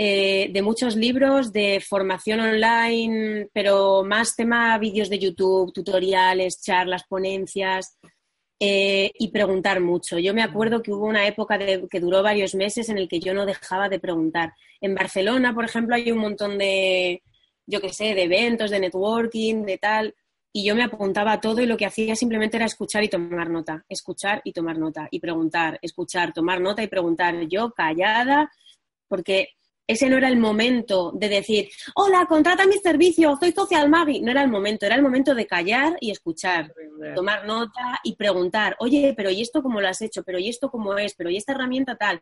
Eh, 0.00 0.50
de 0.52 0.62
muchos 0.62 0.94
libros 0.94 1.52
de 1.52 1.80
formación 1.80 2.38
online, 2.38 3.48
pero 3.52 4.04
más 4.04 4.36
tema 4.36 4.78
vídeos 4.78 5.10
de 5.10 5.18
YouTube, 5.18 5.72
tutoriales, 5.72 6.62
charlas, 6.62 7.02
ponencias 7.08 7.98
eh, 8.60 9.10
y 9.18 9.32
preguntar 9.32 9.80
mucho. 9.80 10.20
Yo 10.20 10.32
me 10.34 10.44
acuerdo 10.44 10.82
que 10.82 10.92
hubo 10.92 11.04
una 11.04 11.26
época 11.26 11.58
que 11.58 11.98
duró 11.98 12.22
varios 12.22 12.54
meses 12.54 12.88
en 12.90 12.98
el 12.98 13.08
que 13.08 13.18
yo 13.18 13.34
no 13.34 13.44
dejaba 13.44 13.88
de 13.88 13.98
preguntar. 13.98 14.52
En 14.80 14.94
Barcelona, 14.94 15.52
por 15.52 15.64
ejemplo, 15.64 15.96
hay 15.96 16.12
un 16.12 16.18
montón 16.18 16.58
de, 16.58 17.24
yo 17.66 17.80
qué 17.80 17.92
sé, 17.92 18.14
de 18.14 18.22
eventos, 18.22 18.70
de 18.70 18.78
networking, 18.78 19.64
de 19.64 19.78
tal. 19.78 20.14
Y 20.52 20.64
yo 20.64 20.76
me 20.76 20.84
apuntaba 20.84 21.40
todo 21.40 21.60
y 21.60 21.66
lo 21.66 21.76
que 21.76 21.86
hacía 21.86 22.14
simplemente 22.14 22.56
era 22.56 22.66
escuchar 22.66 23.02
y 23.02 23.08
tomar 23.08 23.50
nota, 23.50 23.84
escuchar 23.88 24.42
y 24.44 24.52
tomar 24.52 24.78
nota, 24.78 25.08
y 25.10 25.18
preguntar, 25.18 25.80
escuchar, 25.82 26.32
tomar 26.32 26.60
nota 26.60 26.84
y 26.84 26.86
preguntar. 26.86 27.48
Yo 27.48 27.72
callada, 27.72 28.48
porque 29.08 29.57
ese 29.88 30.10
no 30.10 30.18
era 30.18 30.28
el 30.28 30.36
momento 30.36 31.12
de 31.12 31.30
decir, 31.30 31.70
hola, 31.94 32.26
contrata 32.28 32.66
mi 32.66 32.76
servicio, 32.76 33.34
soy 33.40 33.52
social 33.52 33.88
Maggie. 33.88 34.20
No 34.20 34.30
era 34.30 34.42
el 34.42 34.50
momento, 34.50 34.84
era 34.84 34.94
el 34.94 35.02
momento 35.02 35.34
de 35.34 35.46
callar 35.46 35.96
y 35.98 36.10
escuchar, 36.10 36.74
tomar 37.14 37.46
nota 37.46 37.98
y 38.04 38.14
preguntar, 38.14 38.76
oye, 38.80 39.14
pero 39.16 39.30
¿y 39.30 39.40
esto 39.40 39.62
cómo 39.62 39.80
lo 39.80 39.88
has 39.88 40.02
hecho? 40.02 40.22
¿Pero 40.24 40.38
y 40.38 40.50
esto 40.50 40.70
cómo 40.70 40.98
es? 40.98 41.14
¿Pero 41.14 41.30
y 41.30 41.38
esta 41.38 41.52
herramienta 41.52 41.96
tal? 41.96 42.20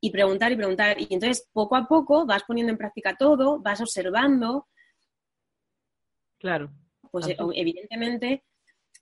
Y 0.00 0.10
preguntar 0.10 0.52
y 0.52 0.56
preguntar. 0.56 1.00
Y 1.00 1.08
entonces, 1.10 1.48
poco 1.50 1.76
a 1.76 1.88
poco, 1.88 2.26
vas 2.26 2.44
poniendo 2.44 2.72
en 2.72 2.78
práctica 2.78 3.16
todo, 3.16 3.58
vas 3.58 3.80
observando. 3.80 4.68
Claro. 6.38 6.70
Pues 7.10 7.26
evidentemente 7.54 8.44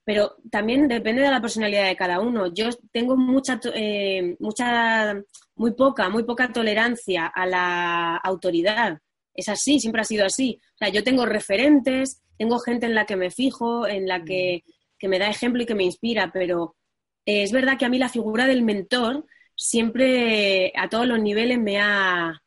pero 0.06 0.36
también 0.52 0.86
depende 0.86 1.22
de 1.22 1.32
la 1.32 1.40
personalidad 1.40 1.88
de 1.88 1.96
cada 1.96 2.20
uno. 2.20 2.54
Yo 2.54 2.68
tengo 2.92 3.16
mucha, 3.16 3.58
eh, 3.74 4.36
mucha, 4.38 5.20
muy 5.56 5.72
poca, 5.72 6.08
muy 6.08 6.22
poca 6.22 6.52
tolerancia 6.52 7.26
a 7.26 7.44
la 7.44 8.16
autoridad. 8.18 9.00
Es 9.34 9.48
así, 9.48 9.80
siempre 9.80 10.02
ha 10.02 10.04
sido 10.04 10.24
así. 10.24 10.60
O 10.62 10.78
sea, 10.78 10.90
yo 10.90 11.02
tengo 11.02 11.26
referentes, 11.26 12.22
tengo 12.38 12.60
gente 12.60 12.86
en 12.86 12.94
la 12.94 13.04
que 13.04 13.16
me 13.16 13.32
fijo, 13.32 13.88
en 13.88 14.06
la 14.06 14.22
que, 14.22 14.62
me 15.02 15.18
da 15.18 15.28
ejemplo 15.28 15.64
y 15.64 15.66
que 15.66 15.74
me 15.74 15.82
inspira, 15.82 16.30
pero 16.32 16.76
eh, 17.24 17.42
es 17.42 17.50
verdad 17.50 17.76
que 17.76 17.86
a 17.86 17.88
mí 17.88 17.98
la 17.98 18.08
figura 18.08 18.46
del 18.46 18.62
mentor 18.62 19.26
siempre 19.56 20.72
a 20.76 20.88
todos 20.88 21.08
los 21.08 21.18
niveles 21.18 21.58
me 21.58 21.80
ha... 21.80 22.40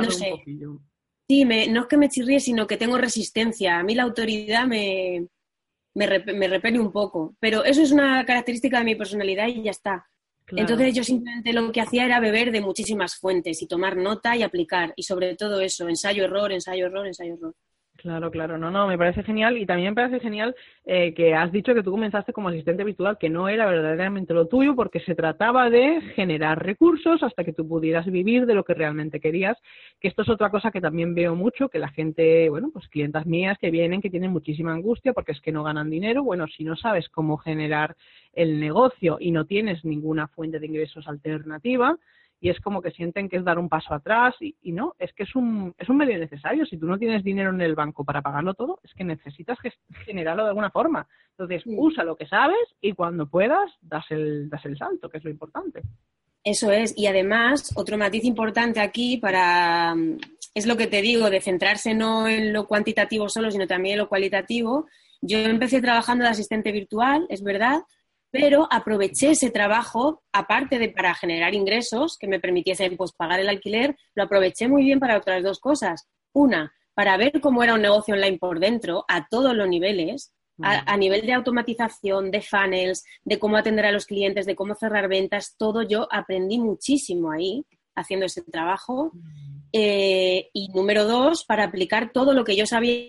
no 0.00 0.10
sé. 0.10 0.32
Sí, 1.28 1.44
no 1.44 1.82
es 1.82 1.86
que 1.86 1.98
me 1.98 2.08
chirríe, 2.08 2.40
sino 2.40 2.66
que 2.66 2.78
tengo 2.78 2.96
resistencia. 2.96 3.78
A 3.78 3.82
mí 3.82 3.94
la 3.94 4.04
autoridad 4.04 4.66
me, 4.66 5.28
me, 5.98 6.48
repele 6.48 6.78
un 6.78 6.92
poco. 6.92 7.34
Pero 7.40 7.64
eso 7.64 7.82
es 7.82 7.90
una 7.90 8.24
característica 8.24 8.78
de 8.78 8.84
mi 8.84 8.94
personalidad 8.94 9.48
y 9.48 9.62
ya 9.62 9.70
está. 9.70 10.06
Entonces 10.50 10.94
yo 10.94 11.04
simplemente 11.04 11.52
lo 11.52 11.70
que 11.72 11.82
hacía 11.82 12.06
era 12.06 12.20
beber 12.20 12.52
de 12.52 12.62
muchísimas 12.62 13.16
fuentes 13.16 13.60
y 13.60 13.66
tomar 13.66 13.96
nota 13.96 14.34
y 14.34 14.42
aplicar. 14.42 14.94
Y 14.96 15.02
sobre 15.02 15.34
todo 15.36 15.60
eso, 15.60 15.88
ensayo-error, 15.88 16.52
ensayo-error, 16.52 17.06
ensayo-error. 17.06 17.54
Claro, 18.00 18.30
claro, 18.30 18.58
no, 18.58 18.70
no, 18.70 18.86
me 18.86 18.96
parece 18.96 19.24
genial 19.24 19.58
y 19.58 19.66
también 19.66 19.90
me 19.90 19.96
parece 19.96 20.20
genial 20.20 20.54
eh, 20.84 21.12
que 21.14 21.34
has 21.34 21.50
dicho 21.50 21.74
que 21.74 21.82
tú 21.82 21.90
comenzaste 21.90 22.32
como 22.32 22.48
asistente 22.48 22.84
virtual, 22.84 23.18
que 23.18 23.28
no 23.28 23.48
era 23.48 23.66
verdaderamente 23.66 24.32
lo 24.32 24.46
tuyo 24.46 24.76
porque 24.76 25.00
se 25.00 25.16
trataba 25.16 25.68
de 25.68 26.00
generar 26.14 26.64
recursos 26.64 27.20
hasta 27.24 27.42
que 27.42 27.52
tú 27.52 27.66
pudieras 27.66 28.06
vivir 28.06 28.46
de 28.46 28.54
lo 28.54 28.62
que 28.62 28.74
realmente 28.74 29.18
querías, 29.18 29.58
que 29.98 30.06
esto 30.06 30.22
es 30.22 30.28
otra 30.28 30.48
cosa 30.50 30.70
que 30.70 30.80
también 30.80 31.12
veo 31.12 31.34
mucho, 31.34 31.68
que 31.68 31.80
la 31.80 31.88
gente, 31.88 32.48
bueno, 32.50 32.70
pues 32.72 32.86
clientas 32.86 33.26
mías 33.26 33.58
que 33.58 33.72
vienen 33.72 34.00
que 34.00 34.10
tienen 34.10 34.30
muchísima 34.30 34.72
angustia 34.72 35.12
porque 35.12 35.32
es 35.32 35.40
que 35.40 35.50
no 35.50 35.64
ganan 35.64 35.90
dinero, 35.90 36.22
bueno, 36.22 36.46
si 36.46 36.62
no 36.62 36.76
sabes 36.76 37.08
cómo 37.08 37.36
generar 37.36 37.96
el 38.32 38.60
negocio 38.60 39.16
y 39.18 39.32
no 39.32 39.44
tienes 39.44 39.84
ninguna 39.84 40.28
fuente 40.28 40.60
de 40.60 40.66
ingresos 40.66 41.08
alternativa, 41.08 41.96
y 42.40 42.50
es 42.50 42.60
como 42.60 42.80
que 42.80 42.92
sienten 42.92 43.28
que 43.28 43.36
es 43.36 43.44
dar 43.44 43.58
un 43.58 43.68
paso 43.68 43.92
atrás 43.92 44.34
y, 44.40 44.54
no, 44.72 44.94
es 44.98 45.12
que 45.12 45.24
es 45.24 45.34
un, 45.34 45.74
es 45.76 45.88
un 45.88 45.96
medio 45.96 46.18
necesario. 46.18 46.66
Si 46.66 46.76
tú 46.76 46.86
no 46.86 46.98
tienes 46.98 47.24
dinero 47.24 47.50
en 47.50 47.60
el 47.60 47.74
banco 47.74 48.04
para 48.04 48.22
pagarlo 48.22 48.54
todo, 48.54 48.80
es 48.84 48.94
que 48.94 49.04
necesitas 49.04 49.58
generarlo 50.04 50.44
de 50.44 50.50
alguna 50.50 50.70
forma. 50.70 51.08
Entonces, 51.30 51.62
usa 51.66 52.04
lo 52.04 52.16
que 52.16 52.26
sabes 52.26 52.56
y 52.80 52.92
cuando 52.92 53.28
puedas, 53.28 53.72
das 53.80 54.04
el, 54.10 54.48
das 54.48 54.64
el 54.66 54.78
salto, 54.78 55.08
que 55.08 55.18
es 55.18 55.24
lo 55.24 55.30
importante. 55.30 55.82
Eso 56.44 56.70
es. 56.70 56.96
Y 56.96 57.06
además, 57.06 57.72
otro 57.76 57.98
matiz 57.98 58.24
importante 58.24 58.80
aquí 58.80 59.16
para, 59.16 59.94
es 60.54 60.66
lo 60.66 60.76
que 60.76 60.86
te 60.86 61.02
digo, 61.02 61.30
de 61.30 61.40
centrarse 61.40 61.94
no 61.94 62.28
en 62.28 62.52
lo 62.52 62.66
cuantitativo 62.66 63.28
solo, 63.28 63.50
sino 63.50 63.66
también 63.66 63.94
en 63.94 63.98
lo 63.98 64.08
cualitativo. 64.08 64.86
Yo 65.20 65.38
empecé 65.38 65.82
trabajando 65.82 66.24
de 66.24 66.30
asistente 66.30 66.70
virtual, 66.70 67.26
es 67.28 67.42
verdad, 67.42 67.80
pero 68.30 68.68
aproveché 68.70 69.30
ese 69.30 69.50
trabajo, 69.50 70.22
aparte 70.32 70.78
de 70.78 70.90
para 70.90 71.14
generar 71.14 71.54
ingresos 71.54 72.16
que 72.18 72.28
me 72.28 72.40
permitiesen 72.40 72.96
pues, 72.96 73.12
pagar 73.12 73.40
el 73.40 73.48
alquiler, 73.48 73.96
lo 74.14 74.24
aproveché 74.24 74.68
muy 74.68 74.84
bien 74.84 75.00
para 75.00 75.16
otras 75.16 75.42
dos 75.42 75.60
cosas. 75.60 76.08
Una, 76.32 76.72
para 76.94 77.16
ver 77.16 77.40
cómo 77.40 77.62
era 77.62 77.74
un 77.74 77.82
negocio 77.82 78.14
online 78.14 78.38
por 78.38 78.60
dentro, 78.60 79.04
a 79.08 79.28
todos 79.28 79.54
los 79.54 79.68
niveles, 79.68 80.32
a, 80.60 80.96
nivel 80.96 81.24
de 81.24 81.34
automatización, 81.34 82.32
de 82.32 82.42
funnels, 82.42 83.04
de 83.22 83.38
cómo 83.38 83.56
atender 83.56 83.86
a 83.86 83.92
los 83.92 84.06
clientes, 84.06 84.44
de 84.44 84.56
cómo 84.56 84.74
cerrar 84.74 85.08
ventas, 85.08 85.54
todo 85.56 85.82
yo 85.82 86.08
aprendí 86.10 86.58
muchísimo 86.58 87.30
ahí 87.30 87.64
haciendo 87.94 88.26
ese 88.26 88.42
trabajo. 88.42 89.12
Eh, 89.72 90.50
y 90.52 90.68
número 90.70 91.04
dos, 91.04 91.44
para 91.44 91.64
aplicar 91.64 92.10
todo 92.12 92.34
lo 92.34 92.44
que 92.44 92.56
yo 92.56 92.66
sabía. 92.66 93.04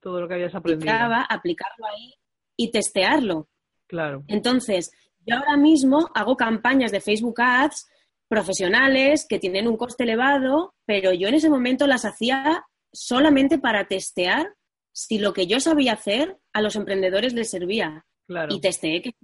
Todo 0.00 0.20
lo 0.20 0.28
que 0.28 0.34
habías 0.34 0.54
aprendido. 0.54 0.92
Aplicarlo 1.28 1.86
ahí 1.86 2.14
y 2.56 2.72
testearlo. 2.72 3.48
Claro. 3.92 4.24
Entonces, 4.26 4.90
yo 5.26 5.36
ahora 5.36 5.58
mismo 5.58 6.08
hago 6.14 6.34
campañas 6.34 6.92
de 6.92 7.02
Facebook 7.02 7.38
Ads 7.42 7.86
profesionales 8.26 9.26
que 9.28 9.38
tienen 9.38 9.68
un 9.68 9.76
coste 9.76 10.04
elevado, 10.04 10.74
pero 10.86 11.12
yo 11.12 11.28
en 11.28 11.34
ese 11.34 11.50
momento 11.50 11.86
las 11.86 12.06
hacía 12.06 12.64
solamente 12.90 13.58
para 13.58 13.88
testear 13.88 14.54
si 14.92 15.18
lo 15.18 15.34
que 15.34 15.46
yo 15.46 15.60
sabía 15.60 15.92
hacer 15.92 16.38
a 16.54 16.62
los 16.62 16.74
emprendedores 16.74 17.34
les 17.34 17.50
servía. 17.50 18.06
Y 18.48 18.62
testeé 18.62 19.02
que 19.02 19.14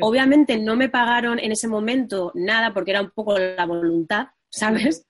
Obviamente 0.00 0.58
no 0.58 0.76
me 0.76 0.90
pagaron 0.90 1.38
en 1.38 1.52
ese 1.52 1.66
momento 1.66 2.30
nada 2.34 2.74
porque 2.74 2.90
era 2.90 3.00
un 3.00 3.10
poco 3.10 3.38
la 3.38 3.64
voluntad, 3.64 4.26
¿sabes? 4.50 5.06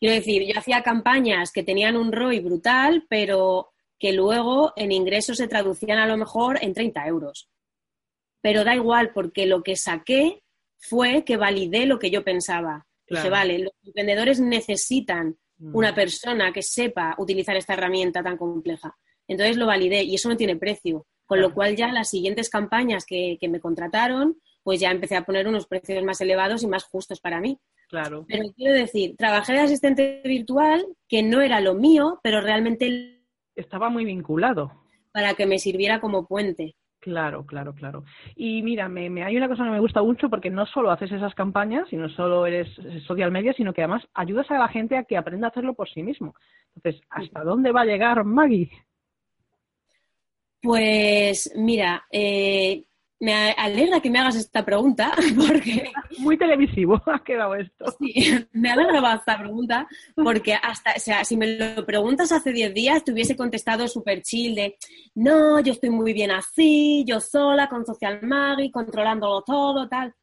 Quiero 0.00 0.16
decir, 0.16 0.42
yo 0.52 0.58
hacía 0.58 0.82
campañas 0.82 1.52
que 1.52 1.62
tenían 1.62 1.96
un 1.96 2.10
ROI 2.10 2.40
brutal, 2.40 3.06
pero 3.08 3.70
que 4.00 4.12
luego 4.12 4.72
en 4.74 4.90
ingresos 4.90 5.36
se 5.36 5.46
traducían 5.46 5.98
a 5.98 6.08
lo 6.08 6.16
mejor 6.16 6.58
en 6.60 6.74
30 6.74 7.06
euros 7.06 7.48
pero 8.40 8.64
da 8.64 8.74
igual 8.74 9.12
porque 9.12 9.46
lo 9.46 9.62
que 9.62 9.76
saqué 9.76 10.42
fue 10.78 11.24
que 11.24 11.36
validé 11.36 11.86
lo 11.86 11.98
que 11.98 12.10
yo 12.10 12.24
pensaba. 12.24 12.86
Dije, 13.08 13.28
vale, 13.28 13.58
los 13.58 13.72
emprendedores 13.84 14.40
necesitan 14.40 15.36
mm. 15.58 15.74
una 15.74 15.94
persona 15.94 16.52
que 16.52 16.62
sepa 16.62 17.14
utilizar 17.18 17.56
esta 17.56 17.74
herramienta 17.74 18.22
tan 18.22 18.36
compleja. 18.36 18.96
Entonces 19.26 19.56
lo 19.56 19.66
validé 19.66 20.02
y 20.04 20.14
eso 20.14 20.28
no 20.28 20.36
tiene 20.36 20.56
precio. 20.56 21.06
Con 21.26 21.40
lo 21.40 21.54
cual 21.54 21.76
ya 21.76 21.92
las 21.92 22.10
siguientes 22.10 22.50
campañas 22.50 23.04
que, 23.06 23.38
que, 23.40 23.48
me 23.48 23.60
contrataron, 23.60 24.36
pues 24.64 24.80
ya 24.80 24.90
empecé 24.90 25.16
a 25.16 25.24
poner 25.24 25.46
unos 25.46 25.66
precios 25.66 26.02
más 26.02 26.20
elevados 26.20 26.64
y 26.64 26.66
más 26.66 26.84
justos 26.84 27.20
para 27.20 27.40
mí. 27.40 27.58
Claro. 27.88 28.24
Pero 28.28 28.52
quiero 28.56 28.74
decir, 28.74 29.14
trabajé 29.16 29.52
de 29.52 29.60
asistente 29.60 30.22
virtual, 30.24 30.84
que 31.08 31.22
no 31.22 31.40
era 31.40 31.60
lo 31.60 31.74
mío, 31.74 32.18
pero 32.22 32.40
realmente... 32.40 33.22
Estaba 33.54 33.90
muy 33.90 34.04
vinculado. 34.04 34.72
Para 35.12 35.34
que 35.34 35.46
me 35.46 35.58
sirviera 35.58 36.00
como 36.00 36.26
puente. 36.26 36.74
Claro, 37.00 37.46
claro, 37.46 37.74
claro. 37.74 38.04
Y 38.36 38.62
mira, 38.62 38.88
me, 38.88 39.24
hay 39.24 39.36
una 39.36 39.48
cosa 39.48 39.64
que 39.64 39.70
me 39.70 39.80
gusta 39.80 40.02
mucho 40.02 40.28
porque 40.28 40.50
no 40.50 40.66
solo 40.66 40.90
haces 40.90 41.10
esas 41.10 41.34
campañas 41.34 41.90
y 41.92 41.96
no 41.96 42.10
solo 42.10 42.44
eres 42.44 42.68
social 43.06 43.30
media, 43.32 43.54
sino 43.54 43.72
que 43.72 43.80
además 43.80 44.06
ayudas 44.12 44.50
a 44.50 44.58
la 44.58 44.68
gente 44.68 44.98
a 44.98 45.04
que 45.04 45.16
aprenda 45.16 45.46
a 45.46 45.50
hacerlo 45.50 45.72
por 45.72 45.88
sí 45.88 46.02
mismo. 46.02 46.34
Entonces, 46.76 47.00
¿hasta 47.08 47.42
dónde 47.42 47.72
va 47.72 47.82
a 47.82 47.86
llegar 47.86 48.22
Maggie? 48.24 48.70
Pues 50.62 51.50
mira, 51.56 52.04
eh, 52.12 52.84
me 53.20 53.52
alegra 53.52 54.00
que 54.00 54.10
me 54.10 54.18
hagas 54.18 54.36
esta 54.36 54.64
pregunta 54.64 55.12
porque... 55.36 55.92
Muy 56.18 56.38
televisivo 56.38 57.00
ha 57.06 57.22
quedado 57.22 57.54
esto. 57.54 57.84
Sí, 57.98 58.14
me 58.52 58.70
alegra 58.70 59.14
esta 59.14 59.38
pregunta 59.38 59.86
porque 60.16 60.54
hasta, 60.54 60.94
o 60.96 61.00
sea, 61.00 61.24
si 61.24 61.36
me 61.36 61.58
lo 61.58 61.84
preguntas 61.84 62.32
hace 62.32 62.52
10 62.52 62.72
días, 62.72 63.04
te 63.04 63.12
hubiese 63.12 63.36
contestado 63.36 63.86
súper 63.88 64.22
chill 64.22 64.54
de 64.54 64.76
no, 65.14 65.60
yo 65.60 65.72
estoy 65.72 65.90
muy 65.90 66.14
bien 66.14 66.30
así, 66.30 67.04
yo 67.06 67.20
sola, 67.20 67.68
con 67.68 67.84
Social 67.84 68.20
Maggie, 68.22 68.72
controlándolo 68.72 69.42
todo, 69.42 69.86
tal. 69.88 70.14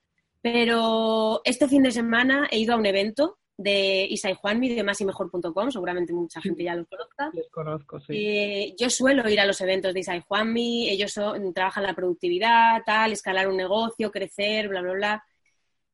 Pero 0.41 1.41
este 1.43 1.67
fin 1.67 1.83
de 1.83 1.91
semana 1.91 2.47
he 2.49 2.59
ido 2.59 2.73
a 2.73 2.77
un 2.77 2.85
evento 2.85 3.37
de 3.57 4.05
Isa 4.09 4.29
y 4.29 4.35
Juanmi 4.35 4.69
de 4.69 4.83
másimejor.com, 4.83 5.71
seguramente 5.71 6.13
mucha 6.13 6.39
gente 6.39 6.63
ya 6.63 6.75
los 6.75 6.87
conozca. 6.87 7.31
Les 7.33 7.49
conozco, 7.49 7.99
sí. 7.99 8.13
Eh, 8.15 8.75
yo 8.77 8.89
suelo 8.89 9.27
ir 9.27 9.39
a 9.39 9.45
los 9.45 9.59
eventos 9.61 9.93
de 9.93 9.99
Isa 9.99 10.15
y 10.15 10.21
Juanmi, 10.21 10.89
ellos 10.89 11.13
trabajan 11.53 11.83
la 11.83 11.95
productividad, 11.95 12.83
tal, 12.85 13.11
escalar 13.11 13.47
un 13.47 13.57
negocio, 13.57 14.11
crecer, 14.11 14.69
bla, 14.69 14.81
bla, 14.81 14.93
bla. 14.93 15.25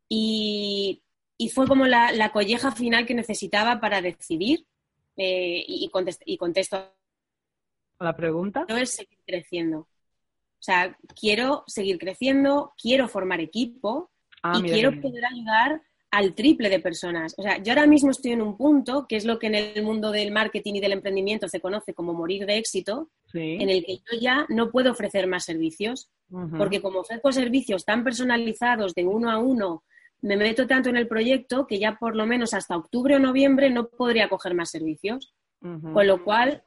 Y, 0.10 1.02
fue 1.54 1.68
como 1.68 1.88
la, 1.88 2.30
colleja 2.32 2.72
final 2.72 3.06
que 3.06 3.14
necesitaba 3.14 3.80
para 3.80 4.02
decidir 4.02 4.66
eh, 5.18 5.64
y, 5.68 5.90
y 6.26 6.38
contesto 6.38 6.78
a 6.78 8.04
la 8.04 8.16
pregunta. 8.16 8.66
No 8.68 8.78
es 8.78 8.92
seguir 8.92 9.20
creciendo. 9.26 9.80
O 9.80 10.66
sea, 10.66 10.98
quiero 11.20 11.64
seguir 11.68 11.98
creciendo, 11.98 12.74
quiero 12.82 13.08
formar 13.08 13.42
equipo 13.42 14.12
ah, 14.42 14.60
y 14.60 14.64
quiero 14.64 15.00
poder 15.02 15.26
ayudar 15.26 15.82
al 16.14 16.36
triple 16.36 16.70
de 16.70 16.80
personas. 16.80 17.34
O 17.40 17.42
sea, 17.42 17.58
yo 17.58 17.72
ahora 17.72 17.88
mismo 17.88 18.12
estoy 18.12 18.34
en 18.34 18.44
un 18.44 18.56
punto, 18.56 19.08
que 19.10 19.16
es 19.16 19.26
lo 19.26 19.40
que 19.40 19.48
en 19.48 19.56
el 19.56 19.82
mundo 19.82 20.12
del 20.12 20.32
marketing 20.32 20.76
y 20.76 20.80
del 20.80 20.92
emprendimiento 20.92 21.48
se 21.48 21.60
conoce 21.60 21.96
como 21.96 22.14
morir 22.14 22.46
de 22.46 22.58
éxito, 22.58 23.10
en 23.34 23.68
el 23.68 23.84
que 23.84 23.98
yo 23.98 24.20
ya 24.22 24.46
no 24.48 24.70
puedo 24.70 24.92
ofrecer 24.92 25.26
más 25.26 25.44
servicios, 25.44 26.12
porque 26.56 26.84
como 26.84 27.00
ofrezco 27.00 27.32
servicios 27.32 27.84
tan 27.84 28.04
personalizados 28.04 28.94
de 28.94 29.06
uno 29.06 29.32
a 29.32 29.40
uno, 29.40 29.84
me 30.22 30.38
meto 30.38 30.68
tanto 30.68 30.90
en 30.90 30.98
el 30.98 31.08
proyecto 31.08 31.66
que 31.66 31.80
ya 31.80 31.98
por 32.00 32.16
lo 32.16 32.28
menos 32.28 32.54
hasta 32.54 32.78
octubre 32.78 33.16
o 33.16 33.20
noviembre 33.20 33.72
no 33.72 33.88
podría 33.88 34.30
coger 34.30 34.54
más 34.54 34.70
servicios. 34.70 35.34
Con 35.62 36.06
lo 36.06 36.24
cual, 36.24 36.62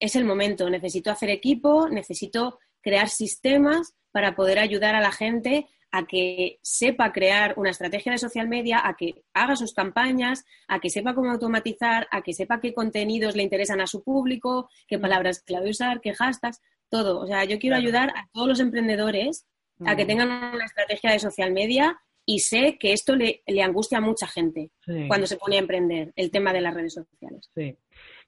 es 0.00 0.16
el 0.16 0.24
momento. 0.24 0.68
Necesito 0.68 1.12
hacer 1.12 1.30
equipo, 1.30 1.88
necesito 1.88 2.58
crear 2.80 3.08
sistemas 3.08 3.94
para 4.10 4.34
poder 4.34 4.58
ayudar 4.58 4.96
a 4.96 5.00
la 5.00 5.12
gente 5.12 5.68
a 5.92 6.06
que 6.06 6.58
sepa 6.62 7.12
crear 7.12 7.52
una 7.58 7.70
estrategia 7.70 8.12
de 8.12 8.18
social 8.18 8.48
media, 8.48 8.80
a 8.82 8.96
que 8.96 9.22
haga 9.34 9.56
sus 9.56 9.74
campañas, 9.74 10.44
a 10.66 10.80
que 10.80 10.88
sepa 10.88 11.14
cómo 11.14 11.30
automatizar, 11.30 12.08
a 12.10 12.22
que 12.22 12.32
sepa 12.32 12.60
qué 12.60 12.72
contenidos 12.72 13.36
le 13.36 13.42
interesan 13.42 13.80
a 13.82 13.86
su 13.86 14.02
público, 14.02 14.70
qué 14.88 14.96
mm. 14.96 15.02
palabras 15.02 15.42
clave 15.42 15.70
usar, 15.70 16.00
qué 16.00 16.14
hashtags, 16.14 16.60
todo. 16.88 17.20
O 17.20 17.26
sea, 17.26 17.44
yo 17.44 17.58
quiero 17.58 17.76
ayudar 17.76 18.08
a 18.16 18.26
todos 18.32 18.48
los 18.48 18.60
emprendedores 18.60 19.46
a 19.84 19.94
que 19.94 20.04
mm. 20.04 20.06
tengan 20.06 20.54
una 20.54 20.64
estrategia 20.64 21.12
de 21.12 21.18
social 21.18 21.52
media 21.52 22.00
y 22.24 22.38
sé 22.38 22.78
que 22.78 22.92
esto 22.92 23.14
le, 23.14 23.42
angustia 23.62 23.98
a 23.98 24.00
mucha 24.00 24.26
gente 24.26 24.70
cuando 25.08 25.26
se 25.26 25.36
pone 25.36 25.56
a 25.56 25.60
emprender 25.60 26.12
el 26.16 26.30
tema 26.30 26.54
de 26.54 26.60
las 26.62 26.72
redes 26.72 26.94
sociales. 26.94 27.50
Sí. 27.54 27.76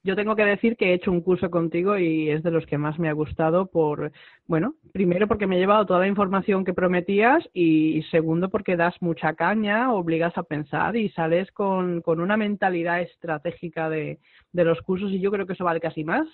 Yo 0.05 0.15
tengo 0.15 0.35
que 0.35 0.45
decir 0.45 0.77
que 0.77 0.91
he 0.91 0.93
hecho 0.93 1.11
un 1.11 1.21
curso 1.21 1.49
contigo 1.49 1.97
y 1.97 2.29
es 2.29 2.43
de 2.43 2.51
los 2.51 2.67
que 2.67 2.77
más 2.77 2.99
me 2.99 3.09
ha 3.09 3.13
gustado 3.13 3.65
por, 3.65 4.11
bueno, 4.45 4.75
primero 4.93 5.27
porque 5.27 5.47
me 5.47 5.55
he 5.55 5.59
llevado 5.59 5.87
toda 5.87 6.01
la 6.01 6.07
información 6.07 6.63
que 6.63 6.75
prometías 6.75 7.43
y 7.53 8.03
segundo 8.11 8.49
porque 8.49 8.77
das 8.77 8.93
mucha 9.01 9.33
caña, 9.33 9.91
obligas 9.91 10.37
a 10.37 10.43
pensar 10.43 10.95
y 10.95 11.09
sales 11.09 11.51
con, 11.51 12.03
una 12.05 12.37
mentalidad 12.37 13.01
estratégica 13.01 13.89
de, 13.89 14.19
los 14.53 14.79
cursos 14.83 15.11
y 15.11 15.19
yo 15.19 15.31
creo 15.31 15.47
que 15.47 15.53
eso 15.53 15.65
vale 15.65 15.79
casi 15.79 16.03
más 16.03 16.27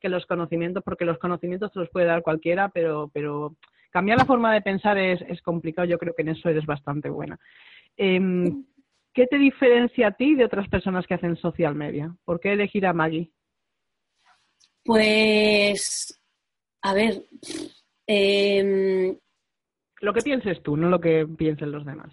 que 0.00 0.10
los 0.10 0.26
conocimientos, 0.26 0.82
porque 0.84 1.06
los 1.06 1.16
conocimientos 1.16 1.72
te 1.72 1.78
los 1.78 1.88
puede 1.88 2.04
dar 2.04 2.20
cualquiera, 2.20 2.68
pero, 2.68 3.10
pero 3.14 3.56
cambiar 3.88 4.18
la 4.18 4.26
forma 4.26 4.52
de 4.52 4.60
pensar 4.60 4.98
es, 4.98 5.22
es 5.22 5.40
complicado. 5.40 5.88
Yo 5.88 5.96
creo 5.96 6.14
que 6.14 6.20
en 6.20 6.28
eso 6.28 6.50
eres 6.50 6.66
bastante 6.66 7.08
buena. 7.08 7.38
Em, 7.96 8.64
¿Qué 9.14 9.28
te 9.28 9.38
diferencia 9.38 10.08
a 10.08 10.12
ti 10.12 10.34
de 10.34 10.44
otras 10.44 10.68
personas 10.68 11.06
que 11.06 11.14
hacen 11.14 11.36
social 11.36 11.76
media? 11.76 12.14
¿Por 12.24 12.40
qué 12.40 12.52
elegir 12.52 12.84
a 12.84 12.92
Maggie? 12.92 13.30
Pues, 14.84 16.20
a 16.82 16.92
ver, 16.92 17.22
em, 18.08 19.16
lo 20.00 20.12
que 20.12 20.20
pienses 20.20 20.60
tú, 20.64 20.76
no 20.76 20.88
lo 20.88 21.00
que 21.00 21.26
piensen 21.38 21.70
los 21.70 21.86
demás. 21.86 22.12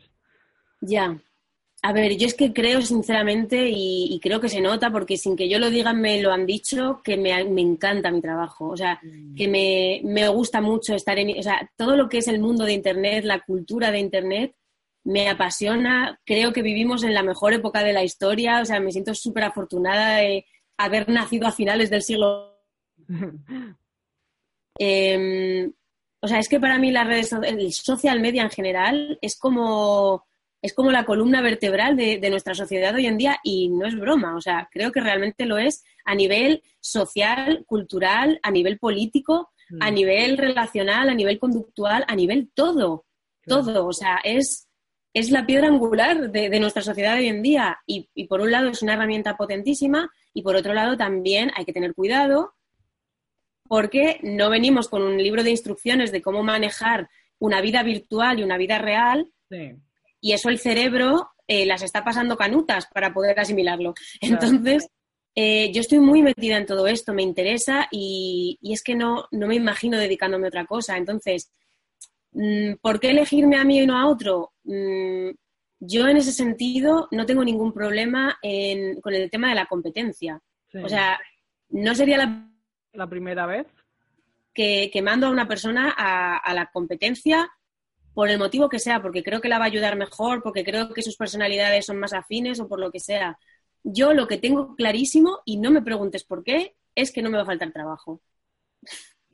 Ya. 0.80 1.20
A 1.84 1.94
ver, 1.94 2.16
yo 2.16 2.28
es 2.28 2.36
que 2.36 2.54
creo 2.54 2.82
sinceramente 2.84 3.68
y, 3.74 4.20
creo 4.22 4.40
que 4.40 4.48
se 4.48 4.62
nota 4.62 4.92
porque 4.92 5.18
sin 5.18 5.36
que 5.36 5.50
yo 5.50 5.58
lo 5.58 5.72
diga 5.72 5.94
me 5.94 6.22
lo 6.22 6.32
han 6.32 6.46
dicho 6.46 7.02
que 7.04 7.18
me, 7.18 7.32
encanta 7.32 8.12
mi 8.12 8.22
trabajo. 8.22 8.70
O 8.70 8.78
sea, 8.78 9.00
mm. 9.02 9.34
que 9.34 9.48
me, 9.48 10.02
me, 10.04 10.28
gusta 10.28 10.62
mucho 10.62 10.94
estar 10.94 11.18
en... 11.18 11.40
O 11.40 11.42
sea, 11.42 11.68
todo 11.76 11.96
lo 11.98 12.08
que 12.08 12.20
es 12.20 12.28
el 12.28 12.40
mundo 12.40 12.64
de 12.64 12.74
Internet, 12.74 13.26
la 13.26 13.40
cultura 13.40 13.90
de 13.90 13.98
Internet, 13.98 14.56
me 15.04 15.30
apasiona. 15.30 16.20
Creo 16.26 16.54
que 16.54 16.62
vivimos 16.62 17.04
en 17.04 17.14
la 17.14 17.24
mejor 17.24 17.54
época 17.54 17.84
de 17.84 17.94
la 17.94 18.04
historia. 18.04 18.62
O 18.62 18.66
sea, 18.66 18.80
me 18.80 18.92
siento 18.92 19.14
súper 19.16 19.44
afortunada 19.44 20.18
de 20.18 20.46
haber 20.78 21.10
nacido 21.10 21.48
a 21.48 21.52
finales 21.52 21.90
del 21.90 22.04
siglo. 22.04 22.58
Em, 24.80 25.72
o 26.22 26.28
sea, 26.28 26.40
es 26.40 26.48
que 26.48 26.60
para 26.60 26.80
mí 26.80 26.92
las 26.92 27.06
redes, 27.06 27.34
el 27.34 27.72
social 27.74 28.20
media 28.20 28.42
en 28.42 28.50
general 28.50 29.20
es 29.22 29.38
como, 29.38 30.26
es 30.62 30.74
como 30.74 30.92
la 30.92 31.04
columna 31.04 31.42
vertebral 31.42 31.96
de, 31.96 32.30
nuestra 32.30 32.56
sociedad 32.56 32.96
hoy 32.96 33.06
en 33.06 33.18
día 33.18 33.38
y 33.44 33.70
no 33.70 33.86
es 33.86 34.00
broma. 34.00 34.36
O 34.36 34.42
sea, 34.42 34.70
creo 34.72 34.92
que 34.92 35.02
realmente 35.02 35.46
lo 35.46 35.58
es 35.58 35.84
a 36.06 36.16
nivel 36.16 36.64
social, 36.80 37.64
cultural, 37.68 38.40
a 38.44 38.50
nivel 38.50 38.80
político, 38.80 39.52
a 39.80 39.92
mm. 39.92 39.94
nivel 39.94 40.38
relacional, 40.38 41.10
a 41.10 41.14
nivel 41.14 41.38
conductual, 41.38 42.06
a 42.08 42.16
nivel 42.16 42.50
todo. 42.54 43.06
Todo. 43.46 43.88
O 43.88 43.94
sea, 43.94 44.20
es, 44.24 44.68
es 45.14 45.32
la 45.32 45.46
piedra 45.46 45.68
angular 45.68 46.32
de, 46.32 46.60
nuestra 46.60 46.82
sociedad 46.82 47.18
hoy 47.18 47.28
en 47.28 47.42
día. 47.42 47.80
Y, 47.86 48.10
y 48.16 48.28
por 48.28 48.42
un 48.42 48.52
lado 48.52 48.70
es 48.70 48.82
una 48.82 48.94
herramienta 48.94 49.38
potentísima 49.38 50.10
y 50.34 50.42
por 50.42 50.56
otro 50.56 50.74
lado 50.74 50.98
también 50.98 51.52
hay 51.56 51.66
que 51.66 51.74
tener 51.74 51.94
cuidado 51.94 52.54
porque 53.68 54.20
no 54.24 54.50
venimos 54.50 54.90
con 54.90 55.02
un 55.02 55.18
libro 55.18 55.44
de 55.44 55.52
instrucciones 55.52 56.12
de 56.12 56.22
cómo 56.22 56.44
manejar 56.44 57.10
una 57.40 57.62
vida 57.62 57.84
virtual 57.84 58.40
y 58.40 58.44
una 58.44 58.58
vida 58.58 58.78
real, 58.78 59.32
y 60.20 60.34
eso 60.34 60.50
el 60.50 60.60
cerebro 60.60 61.32
eh, 61.48 61.66
las 61.66 61.82
está 61.82 62.04
pasando 62.04 62.38
canutas 62.38 62.88
para 62.94 63.14
poder 63.14 63.40
asimilarlo. 63.40 63.94
Entonces, 64.22 64.88
eh, 65.36 65.72
yo 65.74 65.82
estoy 65.82 66.00
muy 66.00 66.22
metida 66.22 66.58
en 66.58 66.66
todo 66.66 66.86
esto, 66.88 67.14
me 67.14 67.24
interesa 67.24 67.88
y, 67.92 68.60
es 68.62 68.84
que 68.84 68.96
no, 68.96 69.28
no, 69.32 69.48
me 69.48 69.56
imagino 69.56 69.98
dedicándome 69.98 70.48
a 70.48 70.50
otra 70.50 70.66
cosa. 70.66 70.98
Entonces, 70.98 71.50
¿por 72.82 73.00
qué 73.00 73.12
elegirme 73.12 73.58
a 73.58 73.64
mí 73.64 73.80
y 73.82 73.88
no 73.88 73.98
a 73.98 74.08
otro? 74.08 74.54
Mm, 74.64 75.30
yo 75.80 76.08
en 76.08 76.18
ese 76.18 76.32
sentido 76.32 77.08
no 77.12 77.26
tengo 77.26 77.44
ningún 77.44 77.74
problema 77.74 78.38
con 79.02 79.14
el 79.14 79.30
tema 79.30 79.50
de 79.50 79.56
la 79.56 79.66
competencia. 79.66 80.40
O 80.84 80.88
sea, 80.88 81.20
no 81.70 81.96
sería 81.96 82.18
la 82.18 82.52
la 82.94 83.08
primera 83.08 83.46
vez? 83.46 83.68
Que, 84.54 84.92
mando 85.02 85.28
a 85.28 85.32
una 85.32 85.48
persona 85.48 85.94
a, 85.98 86.54
la 86.54 86.68
competencia 86.68 87.50
por 88.14 88.30
el 88.30 88.38
motivo 88.38 88.68
que 88.68 88.80
sea, 88.80 89.02
porque 89.02 89.24
creo 89.24 89.40
que 89.40 89.48
la 89.48 89.58
va 89.58 89.66
a 89.66 89.68
ayudar 89.68 89.96
mejor, 89.96 90.44
porque 90.44 90.66
creo 90.66 90.94
que 90.94 91.02
sus 91.02 91.16
personalidades 91.16 91.86
son 91.86 91.98
más 91.98 92.12
afines 92.14 92.60
o 92.60 92.68
por 92.68 92.80
lo 92.80 92.92
que 92.92 93.00
sea. 93.00 93.40
Yo 93.84 94.14
lo 94.14 94.28
que 94.28 94.38
tengo 94.38 94.76
clarísimo, 94.76 95.40
y 95.46 95.58
no 95.58 95.72
me 95.72 95.82
preguntes 95.82 96.26
por 96.26 96.44
qué, 96.44 96.76
es 96.94 97.12
que 97.12 97.22
no 97.22 97.30
me 97.30 97.38
va 97.38 97.44
a 97.44 97.48
faltar 97.48 97.72
trabajo. 97.72 98.22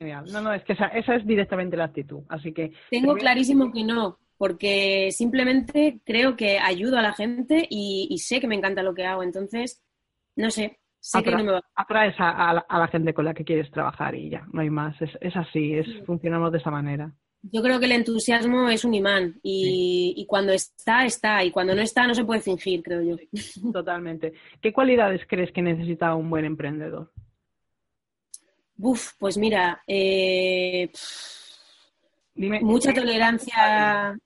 No, 0.00 0.40
no, 0.40 0.52
es 0.52 0.62
que 0.64 0.74
esa, 0.74 0.86
es 0.86 1.26
directamente 1.26 1.76
la 1.76 1.84
actitud. 1.84 2.22
Así 2.28 2.52
que. 2.52 2.72
Tengo 2.90 3.14
clarísimo 3.14 3.72
que 3.72 3.84
no, 3.84 4.18
porque 4.36 5.10
simplemente 5.12 6.00
creo 6.04 6.36
que 6.36 6.58
ayudo 6.58 6.98
a 6.98 7.02
la 7.02 7.12
gente 7.12 7.66
y, 7.68 8.08
y 8.10 8.18
sé 8.18 8.40
que 8.40 8.46
me 8.46 8.54
encanta 8.54 8.82
lo 8.82 8.94
que 8.94 9.04
hago. 9.04 9.22
Entonces, 9.22 9.82
no 10.36 10.50
sé, 10.50 10.78
atraes 11.74 12.14
a, 12.18 12.64
la 12.68 12.88
gente 12.88 13.14
con 13.14 13.24
la 13.24 13.34
que 13.34 13.44
quieres 13.44 13.70
trabajar 13.70 14.14
y 14.14 14.30
ya, 14.30 14.46
no 14.52 14.60
hay 14.60 14.70
más. 14.70 14.96
Es, 15.00 15.36
así, 15.36 15.74
es, 15.74 15.86
funcionamos 16.04 16.52
de 16.52 16.58
esa 16.58 16.70
manera. 16.70 17.12
Yo 17.42 17.62
creo 17.62 17.78
que 17.78 17.86
el 17.86 17.92
entusiasmo 17.92 18.68
es 18.68 18.84
un 18.84 18.94
imán 18.94 19.38
y, 19.42 20.24
cuando 20.28 20.52
está, 20.52 21.04
está 21.04 21.44
y 21.44 21.50
cuando 21.50 21.74
no 21.74 21.82
está 21.82 22.06
no 22.06 22.14
se 22.14 22.24
puede 22.24 22.40
fingir, 22.40 22.82
creo 22.82 23.02
yo. 23.02 23.16
totalmente. 23.72 24.32
¿Qué 24.60 24.72
cualidades 24.72 25.22
crees 25.28 25.52
que 25.52 25.62
necesita 25.62 26.14
un 26.14 26.28
buen 26.30 26.44
emprendedor? 26.44 27.12
Uf, 28.78 29.12
pues 29.18 29.36
mira, 29.36 29.82
eh, 29.86 30.90
mucha 32.34 32.94
tolerancia, 32.94 34.16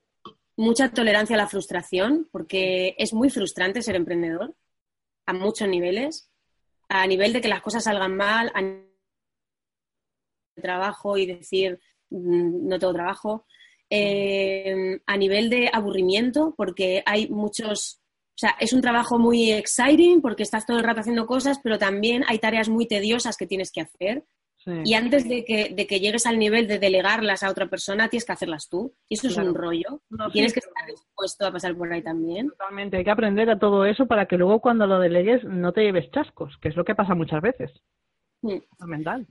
mucha 0.56 0.90
tolerancia 0.90 1.36
a 1.36 1.38
la 1.38 1.48
frustración, 1.48 2.28
porque 2.30 2.94
es 2.98 3.12
muy 3.12 3.30
frustrante 3.30 3.82
ser 3.82 3.96
emprendedor 3.96 4.54
a 5.26 5.32
muchos 5.32 5.68
niveles 5.68 6.32
a 6.94 7.06
nivel 7.06 7.32
de 7.32 7.40
que 7.40 7.48
las 7.48 7.62
cosas 7.62 7.84
salgan 7.84 8.16
mal, 8.16 8.52
a 8.54 8.60
trabajo 10.60 11.16
y 11.16 11.24
decir 11.24 11.80
mm, 12.10 12.68
no 12.68 12.78
tengo 12.78 12.92
trabajo, 12.92 13.46
eh, 13.88 15.00
a 15.06 15.16
nivel 15.16 15.48
de 15.48 15.70
aburrimiento, 15.72 16.54
porque 16.54 17.02
hay 17.06 17.28
muchos, 17.28 18.02
o 18.34 18.38
sea, 18.38 18.56
es 18.60 18.74
un 18.74 18.82
trabajo 18.82 19.18
muy 19.18 19.52
exciting 19.52 20.20
porque 20.20 20.42
estás 20.42 20.66
todo 20.66 20.78
el 20.78 20.84
rato 20.84 21.00
haciendo 21.00 21.26
cosas, 21.26 21.58
pero 21.62 21.78
también 21.78 22.24
hay 22.28 22.38
tareas 22.38 22.68
muy 22.68 22.86
tediosas 22.86 23.38
que 23.38 23.46
tienes 23.46 23.72
que 23.72 23.80
hacer. 23.80 24.24
Y 24.84 24.94
antes 24.94 25.28
de 25.28 25.44
que, 25.44 25.74
de 25.74 25.86
que, 25.86 26.00
llegues 26.00 26.26
al 26.26 26.38
nivel 26.38 26.66
de 26.68 26.78
delegarlas 26.78 27.42
a 27.42 27.50
otra 27.50 27.66
persona, 27.66 28.08
tienes 28.08 28.24
que 28.24 28.32
hacerlas 28.32 28.68
tú. 28.68 28.94
Y 29.08 29.14
eso 29.14 29.28
es 29.28 29.36
un 29.36 29.54
rollo. 29.54 30.02
tienes 30.32 30.52
que 30.52 30.60
estar 30.60 30.86
dispuesto 30.86 31.46
a 31.46 31.52
pasar 31.52 31.76
por 31.76 31.92
ahí 31.92 32.02
también. 32.02 32.48
Totalmente. 32.48 32.96
Hay 32.96 33.04
que 33.04 33.10
aprender 33.10 33.50
a 33.50 33.58
todo 33.58 33.84
eso 33.84 34.06
para 34.06 34.26
que 34.26 34.36
luego 34.36 34.60
cuando 34.60 34.86
lo 34.86 35.00
delegues 35.00 35.44
no 35.44 35.72
te 35.72 35.82
lleves 35.82 36.10
chascos, 36.10 36.56
que 36.60 36.68
es 36.68 36.76
lo 36.76 36.84
que 36.84 36.94
pasa 36.94 37.14
muchas 37.14 37.42
veces. 37.42 37.70
Mm. 38.42 38.58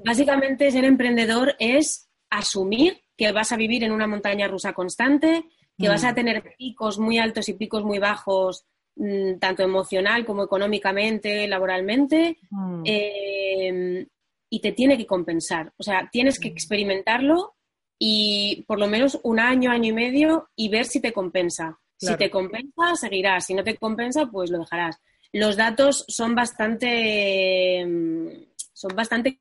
Básicamente, 0.05 0.71
ser 0.71 0.85
emprendedor 0.85 1.55
es 1.59 2.09
asumir 2.29 3.01
que 3.17 3.31
vas 3.31 3.51
a 3.51 3.57
vivir 3.57 3.83
en 3.83 3.91
una 3.91 4.07
montaña 4.07 4.47
rusa 4.47 4.73
constante, 4.73 5.45
que 5.77 5.89
vas 5.89 6.03
a 6.03 6.11
mm. 6.11 6.15
tener 6.15 6.55
picos 6.57 6.97
muy 6.99 7.19
altos 7.19 7.49
y 7.49 7.53
picos 7.53 7.83
muy 7.83 7.99
bajos, 7.99 8.65
mm, 8.95 9.37
tanto 9.39 9.63
emocional 9.63 10.25
como 10.25 10.43
económicamente, 10.43 11.47
laboralmente. 11.47 12.37
Eh, 12.85 14.07
y 14.53 14.59
te 14.59 14.73
tiene 14.73 14.97
que 14.97 15.07
compensar. 15.07 15.73
O 15.77 15.83
sea, 15.83 16.09
tienes 16.11 16.37
que 16.37 16.49
experimentarlo 16.49 17.55
y 17.97 18.65
por 18.67 18.79
lo 18.79 18.87
menos 18.87 19.17
un 19.23 19.39
año, 19.39 19.71
año 19.71 19.89
y 19.89 19.93
medio 19.93 20.49
y 20.57 20.67
ver 20.67 20.85
si 20.85 20.99
te 20.99 21.13
compensa. 21.13 21.79
Si 21.97 22.17
te 22.17 22.29
compensa, 22.29 22.95
seguirás. 22.95 23.45
Si 23.45 23.53
no 23.53 23.63
te 23.63 23.77
compensa, 23.77 24.25
pues 24.25 24.49
lo 24.49 24.59
dejarás. 24.59 24.99
Los 25.31 25.55
datos 25.55 26.03
son 26.07 26.35
bastante. 26.35 27.85
Mm, 27.85 28.27
son 28.73 28.95
bastante. 28.95 29.39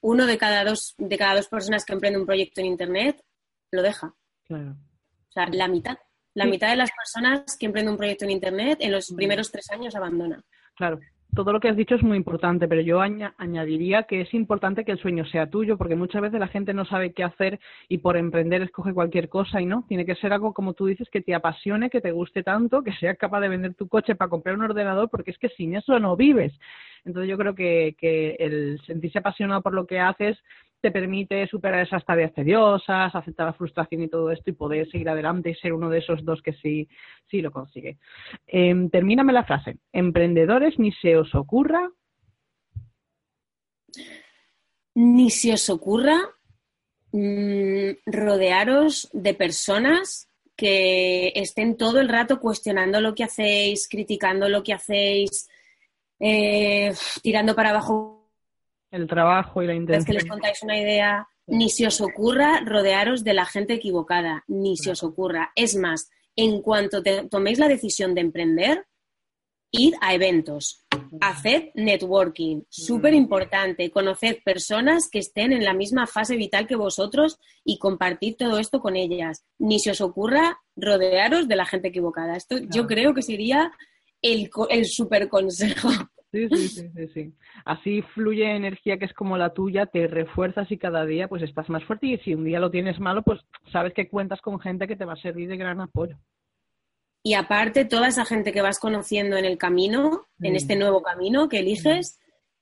Uno 0.00 0.26
de 0.26 0.36
cada 0.36 0.64
dos, 0.64 0.94
de 0.98 1.16
cada 1.16 1.36
dos 1.36 1.48
personas 1.48 1.84
que 1.84 1.92
emprende 1.92 2.18
un 2.18 2.26
proyecto 2.26 2.60
en 2.60 2.66
Internet 2.66 3.22
lo 3.70 3.82
deja. 3.82 4.14
Claro. 4.44 4.72
O 5.28 5.32
sea, 5.32 5.46
la 5.52 5.68
mitad. 5.68 5.98
La 6.32 6.46
mitad 6.46 6.70
de 6.70 6.76
las 6.76 6.90
personas 6.90 7.56
que 7.56 7.66
emprenden 7.66 7.92
un 7.92 7.98
proyecto 7.98 8.24
en 8.24 8.32
Internet 8.32 8.78
en 8.80 8.90
los 8.90 9.12
primeros 9.12 9.52
tres 9.52 9.70
años 9.70 9.94
abandona. 9.94 10.42
Claro, 10.74 10.98
todo 11.34 11.52
lo 11.52 11.60
que 11.60 11.68
has 11.68 11.76
dicho 11.76 11.96
es 11.96 12.02
muy 12.02 12.16
importante, 12.16 12.68
pero 12.68 12.80
yo 12.80 13.00
añadiría 13.00 14.04
que 14.04 14.20
es 14.20 14.32
importante 14.34 14.84
que 14.84 14.92
el 14.92 14.98
sueño 14.98 15.24
sea 15.26 15.50
tuyo, 15.50 15.76
porque 15.76 15.96
muchas 15.96 16.22
veces 16.22 16.38
la 16.38 16.48
gente 16.48 16.72
no 16.74 16.84
sabe 16.84 17.12
qué 17.12 17.24
hacer 17.24 17.58
y 17.88 17.98
por 17.98 18.16
emprender 18.16 18.62
escoge 18.62 18.94
cualquier 18.94 19.28
cosa 19.28 19.60
y 19.60 19.66
no. 19.66 19.84
Tiene 19.88 20.06
que 20.06 20.14
ser 20.14 20.32
algo, 20.32 20.54
como 20.54 20.74
tú 20.74 20.86
dices, 20.86 21.08
que 21.10 21.20
te 21.20 21.34
apasione, 21.34 21.90
que 21.90 22.00
te 22.00 22.12
guste 22.12 22.42
tanto, 22.42 22.82
que 22.82 22.92
seas 22.92 23.18
capaz 23.18 23.40
de 23.40 23.48
vender 23.48 23.74
tu 23.74 23.88
coche 23.88 24.14
para 24.14 24.28
comprar 24.28 24.54
un 24.54 24.62
ordenador, 24.62 25.10
porque 25.10 25.32
es 25.32 25.38
que 25.38 25.48
sin 25.50 25.74
eso 25.74 25.98
no 25.98 26.16
vives. 26.16 26.52
Entonces 27.04 27.28
yo 27.28 27.36
creo 27.36 27.54
que, 27.54 27.96
que 27.98 28.36
el 28.38 28.80
sentirse 28.86 29.18
apasionado 29.18 29.60
por 29.62 29.74
lo 29.74 29.86
que 29.86 29.98
haces 29.98 30.38
te 30.84 30.90
permite 30.90 31.46
superar 31.46 31.80
esas 31.80 32.04
tareas 32.04 32.34
tediosas, 32.34 33.14
aceptar 33.14 33.46
la 33.46 33.54
frustración 33.54 34.02
y 34.02 34.08
todo 34.08 34.30
esto 34.30 34.50
y 34.50 34.52
poder 34.52 34.86
seguir 34.90 35.08
adelante 35.08 35.48
y 35.48 35.54
ser 35.54 35.72
uno 35.72 35.88
de 35.88 36.00
esos 36.00 36.22
dos 36.26 36.42
que 36.42 36.52
sí, 36.52 36.86
sí 37.30 37.40
lo 37.40 37.50
consigue. 37.50 37.96
Eh, 38.46 38.74
termíname 38.92 39.32
la 39.32 39.44
frase. 39.44 39.78
Emprendedores, 39.94 40.78
ni 40.78 40.92
se 40.92 41.16
os 41.16 41.34
ocurra. 41.34 41.90
Ni 44.94 45.30
se 45.30 45.54
os 45.54 45.70
ocurra 45.70 46.18
mm, 47.12 47.92
rodearos 48.04 49.08
de 49.14 49.32
personas 49.32 50.28
que 50.54 51.32
estén 51.34 51.78
todo 51.78 51.98
el 51.98 52.10
rato 52.10 52.40
cuestionando 52.40 53.00
lo 53.00 53.14
que 53.14 53.24
hacéis, 53.24 53.88
criticando 53.88 54.50
lo 54.50 54.62
que 54.62 54.74
hacéis, 54.74 55.48
eh, 56.20 56.92
tirando 57.22 57.54
para 57.54 57.70
abajo 57.70 58.13
el 58.94 59.06
trabajo 59.06 59.62
y 59.62 59.66
la 59.66 59.74
intención. 59.74 60.00
Es 60.00 60.06
que 60.06 60.12
les 60.12 60.26
contáis 60.26 60.62
una 60.62 60.78
idea, 60.78 61.28
ni 61.46 61.68
se 61.68 61.86
os 61.86 62.00
ocurra 62.00 62.60
rodearos 62.64 63.24
de 63.24 63.34
la 63.34 63.44
gente 63.44 63.74
equivocada, 63.74 64.44
ni 64.46 64.76
se 64.76 64.92
os 64.92 65.02
ocurra. 65.02 65.52
Es 65.56 65.76
más, 65.76 66.10
en 66.36 66.62
cuanto 66.62 67.02
toméis 67.30 67.58
la 67.58 67.68
decisión 67.68 68.14
de 68.14 68.20
emprender, 68.20 68.86
id 69.72 69.94
a 70.00 70.14
eventos, 70.14 70.86
haced 71.20 71.70
networking, 71.74 72.62
súper 72.68 73.14
importante, 73.14 73.90
conoced 73.90 74.38
personas 74.44 75.08
que 75.10 75.18
estén 75.18 75.52
en 75.52 75.64
la 75.64 75.74
misma 75.74 76.06
fase 76.06 76.36
vital 76.36 76.68
que 76.68 76.76
vosotros 76.76 77.38
y 77.64 77.78
compartid 77.78 78.36
todo 78.36 78.58
esto 78.58 78.80
con 78.80 78.94
ellas. 78.94 79.44
Ni 79.58 79.80
se 79.80 79.90
os 79.90 80.00
ocurra 80.00 80.60
rodearos 80.76 81.48
de 81.48 81.56
la 81.56 81.66
gente 81.66 81.88
equivocada. 81.88 82.36
Esto 82.36 82.58
yo 82.70 82.86
creo 82.86 83.14
que 83.14 83.22
sería 83.22 83.72
el, 84.22 84.48
el 84.70 84.86
super 84.86 85.28
consejo. 85.28 85.88
Sí, 86.34 86.48
sí, 86.48 86.68
sí, 86.68 86.90
sí, 86.96 87.08
sí. 87.14 87.32
Así 87.64 88.02
fluye 88.12 88.56
energía 88.56 88.98
que 88.98 89.04
es 89.04 89.12
como 89.12 89.38
la 89.38 89.54
tuya, 89.54 89.86
te 89.86 90.08
refuerzas 90.08 90.68
y 90.72 90.78
cada 90.78 91.06
día 91.06 91.28
pues 91.28 91.42
estás 91.44 91.68
más 91.68 91.84
fuerte 91.84 92.08
y 92.08 92.18
si 92.18 92.34
un 92.34 92.42
día 92.42 92.58
lo 92.58 92.72
tienes 92.72 92.98
malo, 92.98 93.22
pues 93.22 93.40
sabes 93.70 93.94
que 93.94 94.08
cuentas 94.08 94.40
con 94.40 94.58
gente 94.58 94.88
que 94.88 94.96
te 94.96 95.04
va 95.04 95.12
a 95.12 95.22
servir 95.22 95.48
de 95.48 95.56
gran 95.56 95.80
apoyo. 95.80 96.16
Y 97.22 97.34
aparte, 97.34 97.84
toda 97.84 98.08
esa 98.08 98.24
gente 98.24 98.52
que 98.52 98.62
vas 98.62 98.80
conociendo 98.80 99.36
en 99.36 99.44
el 99.44 99.58
camino, 99.58 100.26
en 100.42 100.56
este 100.56 100.74
nuevo 100.74 101.02
camino 101.02 101.48
que 101.48 101.60
eliges, 101.60 102.18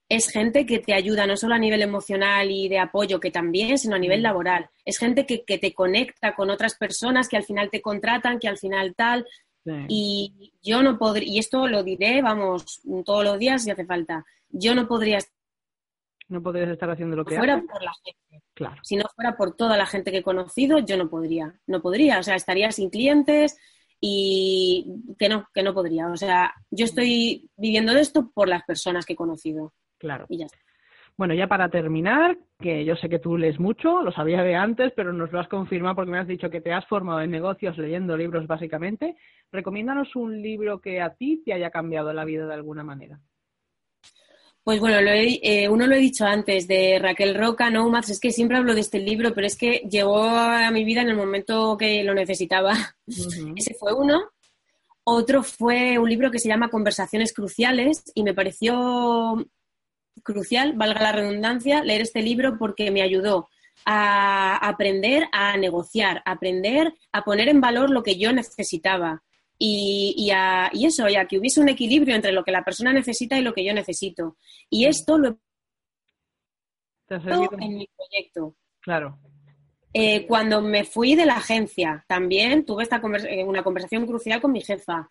es 0.06 0.30
gente 0.30 0.66
que 0.66 0.78
te 0.78 0.92
ayuda 0.92 1.26
no 1.26 1.38
solo 1.38 1.54
a 1.54 1.58
nivel 1.58 1.80
emocional 1.80 2.50
y 2.50 2.68
de 2.68 2.78
apoyo, 2.78 3.18
que 3.20 3.30
también, 3.30 3.78
sino 3.78 3.96
a 3.96 3.98
nivel 3.98 4.22
laboral. 4.22 4.68
Es 4.84 4.98
gente 4.98 5.24
que, 5.24 5.44
que 5.44 5.56
te 5.56 5.72
conecta 5.72 6.34
con 6.34 6.50
otras 6.50 6.76
personas 6.76 7.26
que 7.26 7.38
al 7.38 7.44
final 7.44 7.70
te 7.70 7.80
contratan, 7.80 8.38
que 8.38 8.48
al 8.48 8.58
final 8.58 8.94
tal. 8.94 9.26
Y 9.88 10.52
yo 10.62 10.82
no 10.82 10.98
podría, 10.98 11.28
y 11.28 11.38
esto 11.38 11.68
lo 11.68 11.82
diré, 11.82 12.20
vamos, 12.20 12.80
todos 13.04 13.24
los 13.24 13.38
días 13.38 13.62
si 13.62 13.70
hace 13.70 13.84
falta, 13.84 14.24
yo 14.48 14.74
no 14.74 14.88
podría 14.88 15.18
no 16.28 16.42
podrías 16.42 16.70
estar 16.70 16.90
haciendo 16.90 17.14
lo 17.14 17.24
que 17.24 17.36
fuera 17.36 17.60
por 17.60 17.82
la 17.82 17.92
gente. 18.02 18.42
Claro. 18.54 18.80
Si 18.82 18.96
no 18.96 19.04
fuera 19.14 19.36
por 19.36 19.54
toda 19.54 19.76
la 19.76 19.86
gente 19.86 20.10
que 20.10 20.18
he 20.18 20.22
conocido, 20.22 20.78
yo 20.78 20.96
no 20.96 21.10
podría. 21.10 21.60
No 21.66 21.82
podría. 21.82 22.18
O 22.18 22.22
sea, 22.22 22.36
estaría 22.36 22.72
sin 22.72 22.88
clientes 22.88 23.58
y 24.00 24.86
que 25.18 25.28
no, 25.28 25.46
que 25.52 25.62
no 25.62 25.74
podría. 25.74 26.08
O 26.08 26.16
sea, 26.16 26.54
yo 26.70 26.86
estoy 26.86 27.50
viviendo 27.56 27.92
de 27.92 28.00
esto 28.00 28.30
por 28.34 28.48
las 28.48 28.62
personas 28.64 29.04
que 29.04 29.12
he 29.12 29.16
conocido. 29.16 29.74
Claro. 29.98 30.26
Y 30.28 30.38
ya 30.38 30.46
está. 30.46 30.58
Bueno, 31.22 31.34
ya 31.34 31.46
para 31.46 31.68
terminar, 31.68 32.36
que 32.58 32.84
yo 32.84 32.96
sé 32.96 33.08
que 33.08 33.20
tú 33.20 33.38
lees 33.38 33.60
mucho, 33.60 34.02
lo 34.02 34.10
sabía 34.10 34.42
de 34.42 34.56
antes, 34.56 34.92
pero 34.96 35.12
nos 35.12 35.30
lo 35.30 35.38
has 35.38 35.46
confirmado 35.46 35.94
porque 35.94 36.10
me 36.10 36.18
has 36.18 36.26
dicho 36.26 36.50
que 36.50 36.60
te 36.60 36.72
has 36.72 36.84
formado 36.88 37.20
en 37.20 37.30
negocios 37.30 37.78
leyendo 37.78 38.16
libros 38.16 38.48
básicamente. 38.48 39.14
Recomiéndanos 39.52 40.16
un 40.16 40.42
libro 40.42 40.80
que 40.80 41.00
a 41.00 41.14
ti 41.14 41.40
te 41.44 41.52
haya 41.52 41.70
cambiado 41.70 42.12
la 42.12 42.24
vida 42.24 42.44
de 42.48 42.54
alguna 42.54 42.82
manera. 42.82 43.20
Pues 44.64 44.80
bueno, 44.80 44.98
eh, 44.98 45.68
uno 45.68 45.86
lo 45.86 45.94
he 45.94 45.98
dicho 45.98 46.24
antes, 46.24 46.66
de 46.66 46.98
Raquel 47.00 47.36
Roca, 47.36 47.70
Nomads, 47.70 48.10
es 48.10 48.18
que 48.18 48.32
siempre 48.32 48.56
hablo 48.56 48.74
de 48.74 48.80
este 48.80 48.98
libro, 48.98 49.32
pero 49.32 49.46
es 49.46 49.56
que 49.56 49.86
llegó 49.88 50.24
a 50.24 50.72
mi 50.72 50.82
vida 50.82 51.02
en 51.02 51.10
el 51.10 51.16
momento 51.16 51.76
que 51.78 52.02
lo 52.02 52.14
necesitaba. 52.14 52.74
Ese 53.54 53.74
fue 53.74 53.94
uno. 53.94 54.24
Otro 55.04 55.44
fue 55.44 56.00
un 56.00 56.10
libro 56.10 56.32
que 56.32 56.40
se 56.40 56.48
llama 56.48 56.68
Conversaciones 56.68 57.32
Cruciales 57.32 58.10
y 58.12 58.24
me 58.24 58.34
pareció 58.34 59.36
crucial, 60.22 60.74
valga 60.74 61.02
la 61.02 61.12
redundancia, 61.12 61.82
leer 61.82 62.02
este 62.02 62.22
libro 62.22 62.58
porque 62.58 62.90
me 62.90 63.02
ayudó 63.02 63.48
a 63.84 64.56
aprender 64.56 65.24
a 65.32 65.56
negociar, 65.56 66.22
a 66.24 66.32
aprender 66.32 66.94
a 67.10 67.24
poner 67.24 67.48
en 67.48 67.60
valor 67.60 67.90
lo 67.90 68.02
que 68.02 68.16
yo 68.16 68.32
necesitaba 68.32 69.22
y, 69.58 70.14
y, 70.16 70.30
a, 70.30 70.70
y 70.72 70.86
eso, 70.86 71.08
ya 71.08 71.26
que 71.26 71.38
hubiese 71.38 71.60
un 71.60 71.68
equilibrio 71.68 72.14
entre 72.14 72.32
lo 72.32 72.42
que 72.44 72.50
la 72.50 72.64
persona 72.64 72.92
necesita 72.92 73.38
y 73.38 73.42
lo 73.42 73.54
que 73.54 73.64
yo 73.64 73.72
necesito. 73.72 74.36
Y 74.68 74.86
esto 74.86 75.18
lo 75.18 75.38
he 77.08 77.64
en 77.64 77.76
mi 77.76 77.88
proyecto. 77.96 78.56
Claro. 78.80 79.18
Eh, 79.94 80.26
cuando 80.26 80.62
me 80.62 80.84
fui 80.84 81.14
de 81.14 81.26
la 81.26 81.36
agencia, 81.36 82.04
también 82.08 82.64
tuve 82.64 82.82
esta 82.82 83.00
eh, 83.28 83.44
una 83.44 83.62
conversación 83.62 84.06
crucial 84.06 84.40
con 84.40 84.52
mi 84.52 84.62
jefa. 84.62 85.08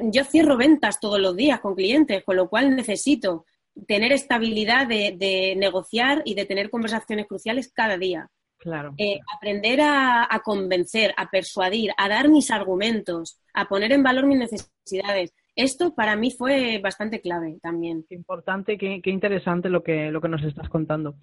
yo 0.00 0.24
cierro 0.24 0.56
ventas 0.56 0.98
todos 0.98 1.20
los 1.20 1.36
días 1.36 1.60
con 1.60 1.74
clientes, 1.74 2.24
con 2.24 2.36
lo 2.36 2.48
cual 2.48 2.74
necesito 2.74 3.44
tener 3.86 4.12
estabilidad 4.12 4.86
de, 4.86 5.54
negociar 5.56 6.22
y 6.24 6.34
de 6.34 6.46
tener 6.46 6.70
conversaciones 6.70 7.26
cruciales 7.26 7.72
cada 7.72 7.96
día. 7.96 8.28
Claro. 8.58 8.94
Eh, 8.96 9.20
aprender 9.36 9.80
a, 9.82 10.40
convencer, 10.42 11.14
a 11.16 11.28
persuadir, 11.30 11.92
a 11.96 12.08
dar 12.08 12.28
mis 12.28 12.50
argumentos, 12.50 13.38
a 13.54 13.66
poner 13.66 13.92
en 13.92 14.02
valor 14.02 14.26
mis 14.26 14.38
necesidades. 14.38 15.32
Esto 15.54 15.94
para 15.94 16.16
mí 16.16 16.30
fue 16.30 16.80
bastante 16.82 17.20
clave 17.20 17.58
también. 17.62 18.04
Qué 18.08 18.14
importante, 18.14 18.76
qué, 18.76 19.00
qué 19.02 19.10
interesante 19.10 19.70
lo 19.70 19.82
que, 19.82 20.10
lo 20.10 20.20
que 20.20 20.28
nos 20.28 20.42
estás 20.42 20.68
contando. 20.68 21.14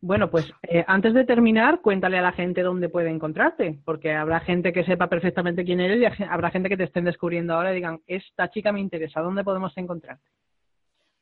Bueno, 0.00 0.30
pues 0.30 0.50
eh, 0.62 0.84
antes 0.86 1.12
de 1.12 1.24
terminar, 1.24 1.80
cuéntale 1.82 2.18
a 2.18 2.22
la 2.22 2.32
gente 2.32 2.62
dónde 2.62 2.88
puede 2.88 3.10
encontrarte, 3.10 3.78
porque 3.84 4.12
habrá 4.12 4.40
gente 4.40 4.72
que 4.72 4.84
sepa 4.84 5.08
perfectamente 5.08 5.64
quién 5.64 5.80
eres 5.80 6.00
y 6.00 6.24
habrá 6.24 6.50
gente 6.50 6.68
que 6.68 6.76
te 6.76 6.84
estén 6.84 7.04
descubriendo 7.04 7.54
ahora 7.54 7.72
y 7.72 7.76
digan, 7.76 8.00
esta 8.06 8.48
chica 8.48 8.72
me 8.72 8.80
interesa, 8.80 9.20
¿dónde 9.20 9.44
podemos 9.44 9.76
encontrarte? 9.76 10.24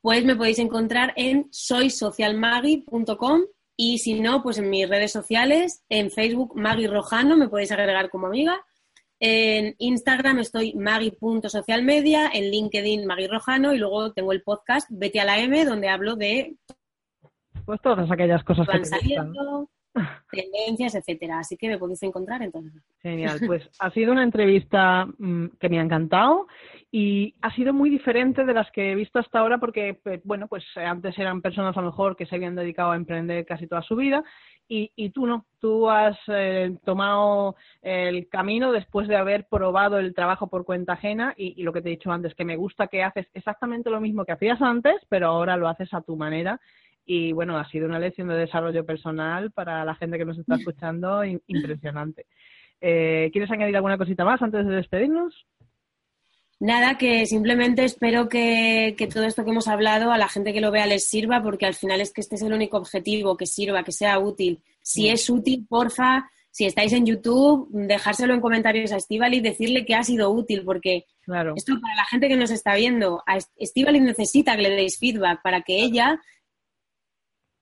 Pues 0.01 0.25
me 0.25 0.37
podéis 0.37 0.59
encontrar 0.59 1.13
en 1.17 1.49
soysocialmagui.com 1.51 3.43
y 3.77 3.99
si 3.99 4.21
no, 4.21 4.43
pues 4.43 4.59
en 4.59 4.69
mis 4.69 4.89
redes 4.89 5.13
sociales, 5.13 5.85
en 5.89 6.11
Facebook 6.11 6.55
Magui 6.55 6.87
Rojano, 6.87 7.37
me 7.37 7.49
podéis 7.49 7.73
agregar 7.73 8.11
como 8.11 8.27
amiga. 8.27 8.61
En 9.19 9.75
Instagram 9.79 10.39
estoy 10.39 10.75
magui.socialmedia, 10.75 12.31
en 12.33 12.51
LinkedIn 12.51 13.07
Magui 13.07 13.27
Rojano 13.27 13.75
y 13.75 13.79
luego 13.79 14.13
tengo 14.13 14.33
el 14.33 14.43
podcast 14.43 14.89
Vete 14.91 15.21
a 15.21 15.25
la 15.25 15.39
M, 15.39 15.65
donde 15.65 15.89
hablo 15.89 16.17
de 16.17 16.57
pues 17.65 17.81
todas 17.83 18.11
aquellas 18.11 18.43
cosas 18.43 18.67
que 18.69 19.17
tendencias, 20.31 20.95
etcétera. 20.95 21.39
Así 21.39 21.57
que 21.57 21.69
me 21.69 21.79
podéis 21.79 22.03
encontrar 22.03 22.43
entonces. 22.43 22.83
Genial, 23.03 23.41
pues 23.47 23.69
ha 23.79 23.91
sido 23.91 24.13
una 24.13 24.23
entrevista 24.23 25.07
mm, 25.19 25.47
que 25.59 25.69
me 25.69 25.79
ha 25.79 25.83
encantado 25.83 26.47
y 26.91 27.35
ha 27.41 27.55
sido 27.55 27.73
muy 27.73 27.91
diferente 27.91 28.45
de 28.45 28.55
las 28.55 28.71
que 28.73 28.93
he 28.93 28.95
visto 28.95 29.19
hasta 29.19 29.39
ahora 29.39 29.59
porque, 29.59 30.01
bueno, 30.25 30.49
pues 30.49 30.65
antes 30.77 31.19
eran 31.19 31.41
personas 31.43 31.77
a 31.77 31.81
lo 31.81 31.89
mejor 31.89 32.17
que 32.17 32.27
se 32.27 32.37
habían 32.37 32.57
dedicado 32.57 32.93
a 32.93 32.97
emprender 32.97 33.47
casi 33.47 33.67
toda 33.67 33.83
su 33.83 33.97
vida 33.97 34.25
y, 34.69 34.93
y 34.95 35.11
tú 35.11 35.27
no, 35.27 35.47
tú 35.59 35.91
has 35.91 36.17
eh, 36.29 36.77
tomado 36.85 37.57
el 37.83 38.29
camino 38.29 38.71
después 38.71 39.09
de 39.09 39.17
haber 39.17 39.47
probado 39.49 39.99
el 39.99 40.15
trabajo 40.15 40.47
por 40.47 40.65
cuenta 40.65 40.93
ajena 40.93 41.35
y, 41.37 41.61
y, 41.61 41.65
lo 41.65 41.73
que 41.73 41.83
te 41.83 41.89
he 41.89 41.93
dicho 41.93 42.13
antes, 42.13 42.35
que 42.37 42.45
me 42.45 42.57
gusta 42.57 42.87
que 42.87 43.03
haces 43.03 43.27
exactamente 43.35 43.91
lo 43.91 44.01
mismo 44.01 44.25
que 44.25 44.33
hacías 44.33 44.63
antes, 44.63 44.95
pero 45.09 45.27
ahora 45.27 45.57
lo 45.57 45.69
haces 45.69 45.93
a 45.93 46.03
tu 46.03 46.17
manera 46.17 46.61
y 47.13 47.33
bueno, 47.33 47.59
ha 47.59 47.69
sido 47.69 47.89
una 47.89 47.99
lección 47.99 48.29
de 48.29 48.37
desarrollo 48.37 48.87
personal 48.87 49.51
para 49.51 49.85
la 49.85 49.97
gente 49.97 50.17
que 50.17 50.25
nos 50.25 50.39
está 50.39 50.55
escuchando 50.61 51.25
impresionante. 51.25 52.27
Eh, 52.81 53.31
¿Quieres 53.33 53.51
añadir 53.51 53.75
alguna 53.75 53.99
cosita 53.99 54.25
más 54.25 54.41
antes 54.41 54.65
de 54.65 54.77
despedirnos? 54.77 55.45
Nada, 56.61 56.97
que 56.99 57.27
simplemente 57.27 57.85
espero 57.85 58.29
que, 58.29 58.95
todo 59.13 59.25
esto 59.25 59.45
que 59.45 59.51
hemos 59.51 59.67
hablado 59.67 60.13
a 60.13 60.19
la 60.19 60.29
gente 60.29 60.53
que 60.53 60.61
lo 60.61 60.71
vea 60.71 60.87
les 60.87 61.09
sirva, 61.09 61.43
porque 61.43 61.67
al 61.67 61.75
final 61.75 62.01
es 62.01 62.13
que 62.13 62.21
este 62.21 62.37
es 62.37 62.43
el 62.43 62.53
único 62.53 62.77
objetivo, 62.77 63.37
que 63.37 63.47
sirva, 63.47 63.83
que 63.83 63.91
sea 63.91 64.21
útil. 64.21 64.63
Si 64.81 65.09
es 65.09 65.29
útil, 65.29 65.67
porfa, 65.69 66.31
si 66.53 66.67
estáis 66.67 66.93
en 66.93 67.07
YouTube, 67.07 67.67
dejárselo 67.73 68.35
en 68.35 68.41
comentarios 68.41 68.93
a 68.93 68.99
Estivali 68.99 69.39
y 69.39 69.41
decirle 69.41 69.85
que 69.85 69.97
ha 69.97 70.05
sido 70.05 70.31
útil, 70.31 70.63
porque 70.65 71.07
esto 71.57 71.81
para 71.81 71.97
la 71.97 72.05
gente 72.05 72.29
que 72.29 72.37
nos 72.37 72.53
está 72.53 72.77
viendo, 72.77 73.21
a 73.27 73.39
Estivali 73.57 73.99
necesita 73.99 74.55
que 74.55 74.63
le 74.63 74.71
deis 74.71 74.97
feedback 74.97 75.43
para 75.43 75.63
que 75.63 75.83
ella 75.83 76.21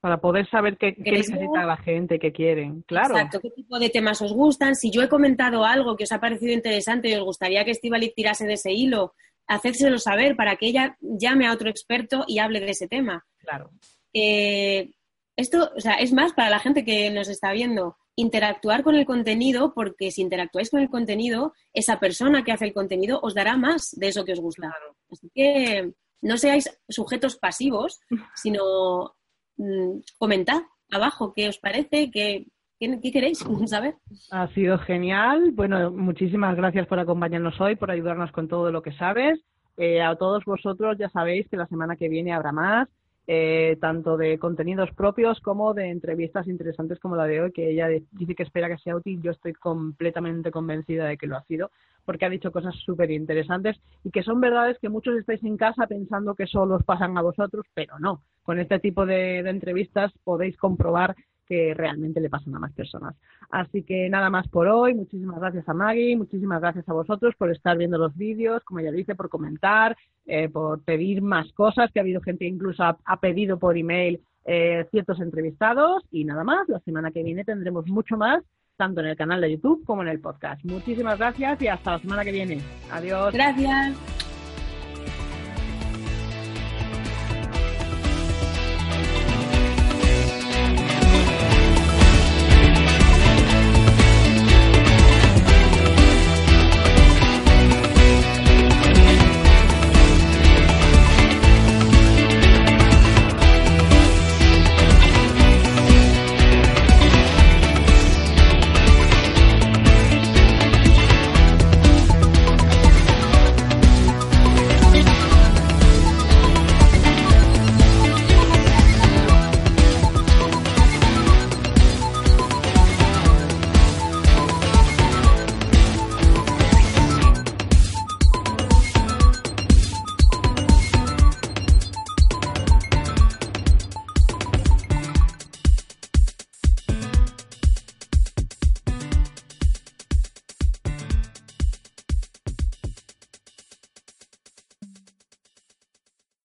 para 0.01 0.21
poder 0.21 0.49
saber 0.49 0.77
qué, 0.77 0.95
necesita 0.99 1.65
la 1.65 1.77
gente, 1.77 2.19
qué 2.19 2.33
quieren, 2.33 2.83
claro. 2.87 3.17
Exacto, 3.17 3.41
qué 3.41 3.51
tipo 3.51 3.79
de 3.79 3.91
temas 3.91 4.23
os 4.23 4.33
gustan. 4.33 4.75
Si 4.75 4.91
yo 4.91 5.03
he 5.03 5.09
comentado 5.09 5.65
algo 5.65 5.97
que 5.97 6.05
os 6.05 6.13
ha 6.13 6.21
parecido 6.21 6.53
interesante 6.53 7.09
y 7.09 7.15
os 7.15 7.25
gustaría 7.25 7.65
que 7.65 7.73
Estivali 7.73 8.13
tirase 8.15 8.47
de 8.47 8.55
ese 8.55 8.73
hilo, 8.73 9.15
hacédselo 9.49 9.99
saber 9.99 10.37
para 10.37 10.57
que 10.57 10.67
ella 10.67 10.97
llame 11.01 11.47
a 11.47 11.53
otro 11.53 11.69
experto 11.69 12.25
y 12.29 12.39
hable 12.39 12.61
de 12.61 12.71
ese 12.71 12.87
tema. 12.87 13.27
Claro. 13.39 13.71
Eh, 14.13 14.91
esto, 15.37 15.71
o 15.77 15.81
sea, 15.81 15.95
es 15.95 16.13
más 16.13 16.33
para 16.33 16.51
la 16.51 16.59
gente 16.59 16.85
que 16.85 17.11
nos 17.11 17.29
está 17.29 17.53
viendo, 17.53 17.97
interactuar 18.17 18.83
con 18.83 18.95
el 18.95 19.07
contenido, 19.07 19.73
porque 19.75 20.11
si 20.11 20.23
interactuáis 20.23 20.71
con 20.71 20.81
el 20.81 20.91
contenido, 20.91 21.53
esa 21.73 22.01
persona 22.01 22.45
que 22.45 22.53
hace 22.53 22.67
el 22.67 22.73
contenido 22.73 23.21
os 23.23 23.35
dará 23.35 23.57
más 23.57 23.93
de 23.93 24.09
eso 24.09 24.25
que 24.25 24.33
os 24.33 24.41
gusta. 24.41 24.75
Así 25.11 25.31
que 25.35 25.93
no 26.21 26.37
seáis 26.37 26.69
sujetos 26.89 27.37
pasivos, 27.37 28.01
sino 28.35 29.15
Mm, 29.59 30.01
comentad 30.19 30.63
abajo 30.91 31.33
qué 31.35 31.49
os 31.49 31.59
parece, 31.59 32.11
qué, 32.11 32.47
qué, 32.79 33.01
queréis 33.13 33.39
saber. 33.67 33.97
Ha 34.31 34.49
sido 34.55 34.79
genial. 34.79 35.51
Bueno, 35.53 35.91
muchísimas 35.91 36.57
gracias 36.57 36.87
por 36.87 36.99
acompañarnos 36.99 37.61
hoy, 37.61 37.77
por 37.77 37.91
ayudarnos 37.91 38.33
con 38.33 38.49
todo 38.49 38.73
lo 38.73 38.83
que 38.83 38.93
sabes. 38.93 39.41
Eh, 39.77 40.01
a 40.03 40.17
todos 40.17 40.45
vosotros 40.45 40.97
ya 40.99 41.09
sabéis 41.11 41.49
que 41.49 41.57
la 41.57 41.67
semana 41.67 41.97
que 41.97 42.09
viene 42.09 42.33
habrá 42.33 42.53
más. 42.53 42.89
Eh, 43.31 43.77
tanto 43.79 44.17
de 44.17 44.39
contenidos 44.39 44.89
propios 44.93 45.39
como 45.41 45.75
de 45.75 45.91
entrevistas 45.91 46.49
interesantes 46.49 46.99
como 46.99 47.15
la 47.15 47.27
de 47.27 47.43
hoy, 47.43 47.53
que 47.53 47.69
ella 47.69 47.87
dice 47.89 48.35
que 48.35 48.43
espera 48.43 48.69
que 48.69 48.79
sea 48.79 48.97
útil. 48.97 49.21
Yo 49.21 49.33
estoy 49.33 49.53
completamente 49.53 50.51
convencida 50.51 51.05
de 51.05 51.19
que 51.19 51.27
lo 51.27 51.37
ha 51.37 51.43
sido, 51.43 51.71
porque 52.07 52.25
ha 52.25 52.31
dicho 52.31 52.51
cosas 52.51 52.75
súper 52.77 53.11
interesantes 53.11 53.79
y 54.03 54.11
que 54.11 54.23
son 54.23 54.41
verdades 54.41 54.79
que 54.81 54.89
muchos 54.89 55.15
estáis 55.15 55.45
en 55.45 55.59
casa 55.59 55.87
pensando 55.87 56.35
que 56.35 56.47
solo 56.47 56.77
os 56.77 56.85
pasan 56.85 57.19
a 57.19 57.23
vosotros, 57.23 57.67
pero 57.75 57.99
no. 57.99 58.23
Con 58.49 58.59
este 58.59 58.79
tipo 58.79 59.05
de 59.05 59.41
entrevistas 59.41 60.11
podéis 60.25 60.57
comprobar 60.57 61.15
que 61.47 61.75
realmente 61.75 62.19
le 62.19 62.31
pasan 62.31 62.55
a 62.55 62.59
más 62.59 62.73
personas. 62.73 63.15
Así 63.51 63.83
que 63.83 64.09
nada 64.09 64.31
más 64.31 64.49
por 64.49 64.67
hoy. 64.69 64.95
Muchísimas 64.95 65.39
gracias 65.39 65.69
a 65.69 65.75
Maggie, 65.75 66.17
muchísimas 66.17 66.59
gracias 66.63 66.89
a 66.89 66.95
vosotros 66.95 67.35
por 67.37 67.51
estar 67.51 67.77
viendo 67.77 67.99
los 67.99 68.17
vídeos, 68.17 68.65
como 68.65 68.81
ya 68.81 68.91
dice, 68.91 69.15
por 69.15 69.29
comentar, 69.29 69.99
eh, 70.25 70.49
por 70.49 70.83
pedir 70.83 71.21
más 71.21 71.53
cosas, 71.53 71.93
que 71.93 72.01
ha 72.01 72.03
habido 72.03 72.23
gente 72.23 72.47
incluso 72.47 72.83
ha, 72.85 73.21
pedido 73.21 73.59
por 73.59 73.77
email 73.77 74.19
eh, 74.47 74.87
ciertos 74.93 75.21
entrevistados 75.21 76.03
y 76.11 76.25
nada 76.25 76.43
más. 76.43 76.67
La 76.71 76.81
semana 76.81 77.11
que 77.11 77.23
viene 77.23 77.45
tendremos 77.45 77.87
mucho 77.87 78.17
más, 78.17 78.43
tanto 78.79 79.03
en 79.03 79.09
el 79.09 79.17
canal 79.19 79.43
de 79.43 79.51
YouTube 79.51 79.85
como 79.85 80.01
en 80.01 80.09
el 80.09 80.21
podcast. 80.21 80.65
Muchísimas 80.65 81.19
gracias 81.19 81.61
y 81.61 81.69
hasta 81.69 81.91
la 81.91 81.99
semana 81.99 82.25
que 82.25 82.33
viene. 82.33 82.63
Adiós. 82.91 83.35
Gracias. 83.35 84.27